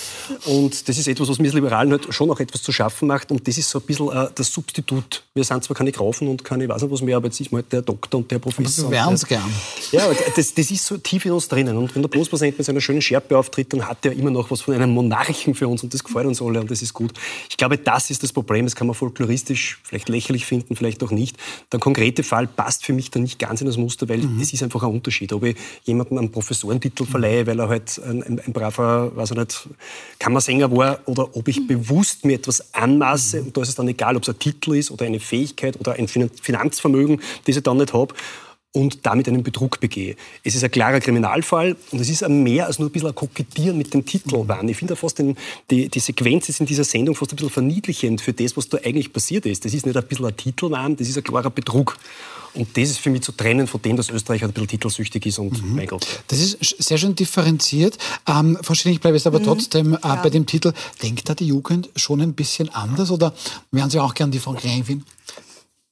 [0.46, 3.30] Und das ist etwas, was mir als Liberalen halt schon auch etwas zu schaffen macht.
[3.30, 5.24] Und das ist so ein bisschen äh, das Substitut.
[5.34, 7.52] Wir sind zwar keine Grafen und keine, ich weiß nicht was mehr, aber jetzt ist
[7.52, 8.86] mal der Doktor und der Professor.
[8.86, 9.54] Aber wir wären es gern.
[9.92, 11.76] Ja, das, das ist so tief in uns drinnen.
[11.76, 14.62] Und wenn der Bundespräsident mit seiner schönen Schärpe auftritt, dann hat er immer noch was
[14.62, 17.12] von einem Monarchen für uns und das gefällt uns alle und das ist gut.
[17.50, 18.66] Ich glaube, das ist das Problem.
[18.66, 21.36] Das kann man folkloristisch vielleicht lächerlich finden, vielleicht auch nicht.
[21.72, 24.40] Der konkrete Fall passt für mich da nicht ganz in das Muster, weil mhm.
[24.40, 28.22] es ist einfach ein Unterschied, ob ich jemandem einen Professorentitel verleihe, weil er halt ein,
[28.22, 29.68] ein, ein braver, weiß ich nicht,
[30.20, 31.66] Kammersänger war, oder ob ich mhm.
[31.66, 34.92] bewusst mir etwas anmaße, und da ist es dann egal, ob es ein Titel ist
[34.92, 38.14] oder eine Fähigkeit oder ein Finanzvermögen, das ich dann nicht habe,
[38.72, 40.16] und damit einen Betrug begehe.
[40.42, 43.76] Es ist ein klarer Kriminalfall und es ist mehr als nur ein bisschen ein Kokettieren
[43.76, 44.68] mit dem Titelwahn.
[44.68, 45.36] Ich finde fast den,
[45.70, 48.78] die, die Sequenz ist in dieser Sendung fast ein bisschen verniedlichend für das, was da
[48.78, 49.64] eigentlich passiert ist.
[49.64, 51.98] Das ist nicht ein bisschen ein Titelwahn, das ist ein klarer Betrug.
[52.54, 55.38] Und das ist für mich zu trennen von dem, dass Österreich ein bisschen titelsüchtig ist
[55.38, 55.76] und mhm.
[55.76, 56.06] mein Gott.
[56.28, 57.96] Das ist sehr schön differenziert.
[58.26, 59.44] Ähm, wahrscheinlich bleibe ich aber mhm.
[59.44, 60.16] trotzdem äh, ja.
[60.16, 60.72] bei dem Titel.
[61.02, 63.34] Denkt da die Jugend schon ein bisschen anders oder
[63.70, 65.04] wären Sie auch gern die Frau Gräfin?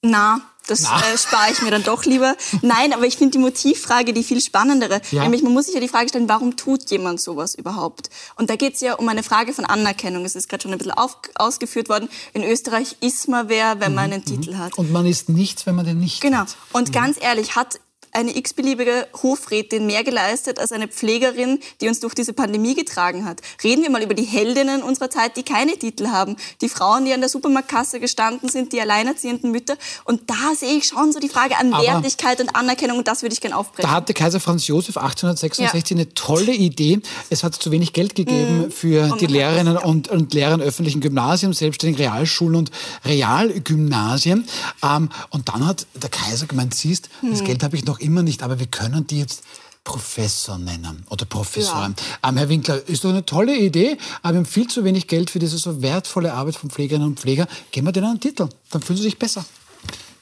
[0.03, 0.41] Na,
[0.71, 2.37] das äh, spare ich mir dann doch lieber.
[2.63, 5.01] Nein, aber ich finde die Motivfrage die viel spannendere.
[5.11, 5.23] Ja.
[5.23, 8.11] Nämlich, man muss sich ja die Frage stellen, warum tut jemand sowas überhaupt?
[8.37, 10.25] Und da geht es ja um eine Frage von Anerkennung.
[10.25, 12.09] Es ist gerade schon ein bisschen auf, ausgeführt worden.
[12.33, 14.25] In Österreich ist man wer, wenn man einen mhm.
[14.25, 14.79] Titel hat.
[14.79, 16.39] Und man ist nichts, wenn man den nicht genau.
[16.39, 16.49] hat.
[16.49, 16.79] Genau.
[16.79, 16.93] Und mhm.
[16.93, 17.81] ganz ehrlich, hat
[18.13, 23.41] eine x-beliebige Hofrätin mehr geleistet als eine Pflegerin, die uns durch diese Pandemie getragen hat.
[23.63, 26.37] Reden wir mal über die Heldinnen unserer Zeit, die keine Titel haben.
[26.61, 29.77] Die Frauen, die an der Supermarktkasse gestanden sind, die alleinerziehenden Mütter.
[30.05, 33.23] Und da sehe ich schon so die Frage an Aber Wertigkeit und Anerkennung und das
[33.23, 33.89] würde ich gerne aufbrechen.
[33.89, 35.97] Da hatte Kaiser Franz Josef 1866 ja.
[35.97, 37.01] eine tolle Idee.
[37.29, 38.71] Es hat zu wenig Geld gegeben mhm.
[38.71, 42.71] für die Lehrerinnen und, und Lehrer in öffentlichen Gymnasien, selbstständigen Realschulen und
[43.05, 44.47] Realgymnasien.
[44.83, 47.31] Ähm, und dann hat der Kaiser gemeint, siehst, mhm.
[47.31, 49.43] das Geld habe ich noch immer nicht, aber wir können die jetzt
[49.85, 51.95] Professor nennen oder Professoren.
[52.23, 52.29] Ja.
[52.29, 55.31] Ähm, Herr Winkler, ist doch eine tolle Idee, aber wir haben viel zu wenig Geld
[55.31, 57.49] für diese so wertvolle Arbeit von Pflegerinnen und Pfleger.
[57.71, 59.45] Geben wir denen einen Titel, dann fühlen sie sich besser.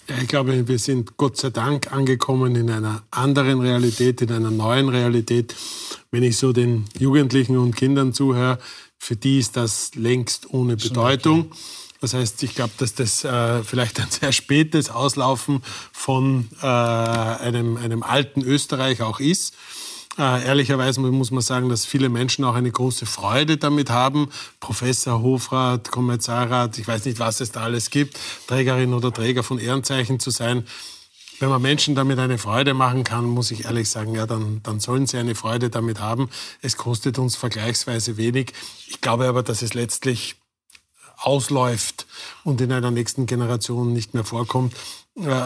[0.08, 4.50] Ja, ich glaube, wir sind Gott sei Dank angekommen in einer anderen Realität, in einer
[4.50, 5.54] neuen Realität.
[6.10, 8.58] Wenn ich so den Jugendlichen und Kindern zuhöre,
[8.96, 11.50] für die ist das längst ohne Bedeutung.
[11.50, 11.58] Okay.
[12.00, 17.76] Das heißt, ich glaube, dass das äh, vielleicht ein sehr spätes Auslaufen von äh, einem,
[17.76, 19.54] einem alten Österreich auch ist.
[20.18, 24.30] Äh, ehrlicherweise muss man sagen, dass viele Menschen auch eine große Freude damit haben.
[24.58, 28.18] Professor, Hofrat, Kommissarrat, ich weiß nicht, was es da alles gibt,
[28.48, 30.66] Trägerin oder Träger von Ehrenzeichen zu sein.
[31.40, 34.80] Wenn man Menschen damit eine Freude machen kann, muss ich ehrlich sagen, ja, dann, dann
[34.80, 36.30] sollen sie eine Freude damit haben.
[36.62, 38.52] Es kostet uns vergleichsweise wenig.
[38.88, 40.34] Ich glaube aber, dass es letztlich
[41.20, 42.06] ausläuft
[42.44, 44.74] und in einer nächsten Generation nicht mehr vorkommt.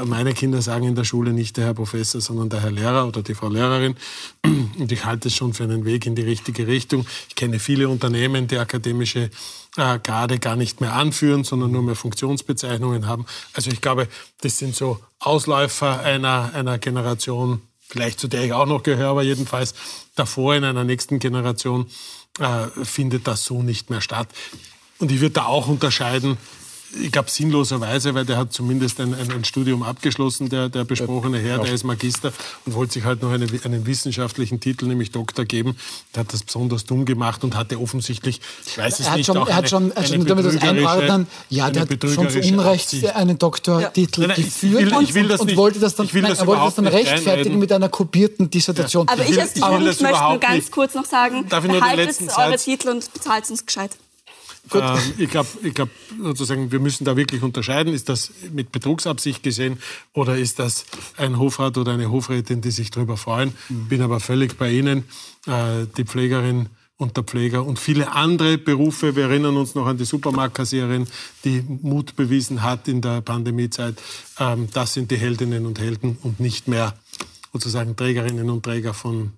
[0.05, 3.23] Meine Kinder sagen in der Schule nicht der Herr Professor, sondern der Herr Lehrer oder
[3.23, 3.97] die Frau Lehrerin.
[4.45, 7.07] Und ich halte es schon für einen Weg in die richtige Richtung.
[7.31, 9.31] Ich kenne viele Unternehmen, die akademische
[9.79, 13.25] äh, Grade gar nicht mehr anführen, sondern nur mehr Funktionsbezeichnungen haben.
[13.55, 14.09] Also ich glaube,
[14.43, 19.23] das sind so Ausläufer einer, einer Generation, vielleicht zu der ich auch noch gehöre, aber
[19.23, 19.75] jedenfalls
[20.17, 21.87] davor in einer nächsten Generation
[22.39, 24.29] äh, findet das so nicht mehr statt.
[25.03, 26.39] Und ich würde da auch unterscheiden,
[27.01, 31.39] ich glaube sinnloserweise, weil der hat zumindest ein, ein, ein Studium abgeschlossen, der, der besprochene
[31.39, 32.33] Herr, der ist Magister
[32.67, 35.77] und wollte sich halt noch eine, einen wissenschaftlichen Titel, nämlich Doktor geben.
[36.15, 39.39] Der hat das besonders dumm gemacht und hatte offensichtlich, ich weiß es er nicht, schon,
[39.39, 42.85] auch er hat schon, eine, schon damit das einordnen, ja, der hat schon zu Unrecht
[42.85, 43.17] Absicht.
[43.17, 44.35] einen Doktortitel ja.
[44.35, 46.75] geführt ich, ich will das und, nicht, wollte das dann, nein, das er wollte das
[46.77, 49.07] dann rechtfertigen mit einer kopierten Dissertation.
[49.07, 49.15] Ja.
[49.15, 50.71] Aber ich als Jugend möchte nur ganz nicht.
[50.71, 53.91] kurz noch sagen, behaltet eure Titel und bezahlt uns gescheit.
[54.73, 55.89] Ähm, ich glaube, ich glaub,
[56.21, 57.93] sozusagen, wir müssen da wirklich unterscheiden.
[57.93, 59.79] Ist das mit Betrugsabsicht gesehen
[60.13, 60.85] oder ist das
[61.17, 63.55] ein Hofrat oder eine Hofrätin, die sich darüber freuen?
[63.69, 63.89] Mhm.
[63.89, 65.05] Bin aber völlig bei Ihnen.
[65.47, 69.17] Äh, die Pflegerin und der Pfleger und viele andere Berufe.
[69.17, 71.07] Wir erinnern uns noch an die Supermarktkassiererin,
[71.45, 74.01] die Mut bewiesen hat in der Pandemiezeit.
[74.39, 76.95] Ähm, das sind die Heldinnen und Helden und nicht mehr
[77.53, 79.33] sozusagen Trägerinnen und Träger von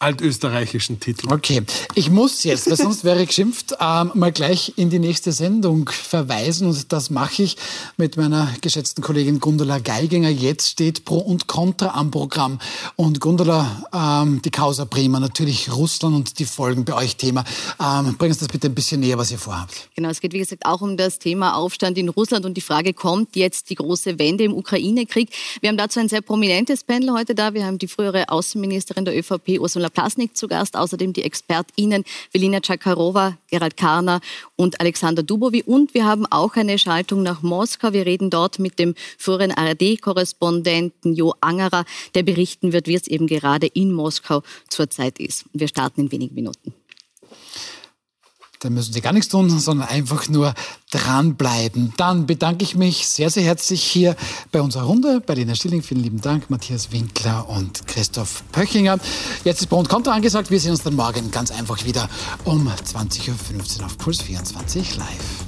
[0.00, 1.32] altösterreichischen Titel.
[1.32, 1.62] Okay,
[1.94, 5.88] ich muss jetzt, weil sonst wäre ich geschimpft, ähm, mal gleich in die nächste Sendung
[5.88, 7.56] verweisen und das mache ich
[7.96, 10.28] mit meiner geschätzten Kollegin Gundula Geiginger.
[10.28, 12.60] Jetzt steht Pro und Contra am Programm
[12.94, 17.44] und Gundula, ähm, die Causa Prima, natürlich Russland und die Folgen bei euch Thema.
[17.80, 19.88] Ähm, bring uns das bitte ein bisschen näher, was ihr vorhabt.
[19.96, 22.94] Genau, es geht wie gesagt auch um das Thema Aufstand in Russland und die Frage,
[22.94, 25.30] kommt jetzt die große Wende im Ukraine-Krieg?
[25.60, 27.52] Wir haben dazu ein sehr prominentes Panel heute da.
[27.52, 32.04] Wir haben die frühere Außenministerin der ÖVP, Ursula Ursula Plasnik zu Gast, außerdem die ExpertInnen
[32.32, 34.20] Velina Czakarova, Gerald Karner
[34.56, 35.62] und Alexander Dubovi.
[35.62, 37.92] Und wir haben auch eine Schaltung nach Moskau.
[37.92, 41.84] Wir reden dort mit dem früheren ARD-Korrespondenten Jo Angerer,
[42.14, 45.44] der berichten wird, wie es eben gerade in Moskau zurzeit ist.
[45.52, 46.74] Wir starten in wenigen Minuten.
[48.60, 50.54] Dann müssen Sie gar nichts tun, sondern einfach nur
[50.90, 51.92] dranbleiben.
[51.96, 54.16] Dann bedanke ich mich sehr, sehr herzlich hier
[54.52, 55.82] bei unserer Runde, bei Lena Stilling.
[55.82, 58.98] Vielen lieben Dank, Matthias Winkler und Christoph Pöchinger.
[59.44, 60.50] Jetzt ist Pro Konto angesagt.
[60.50, 62.08] Wir sehen uns dann morgen ganz einfach wieder
[62.44, 65.47] um 20.15 Uhr auf Puls 24 live.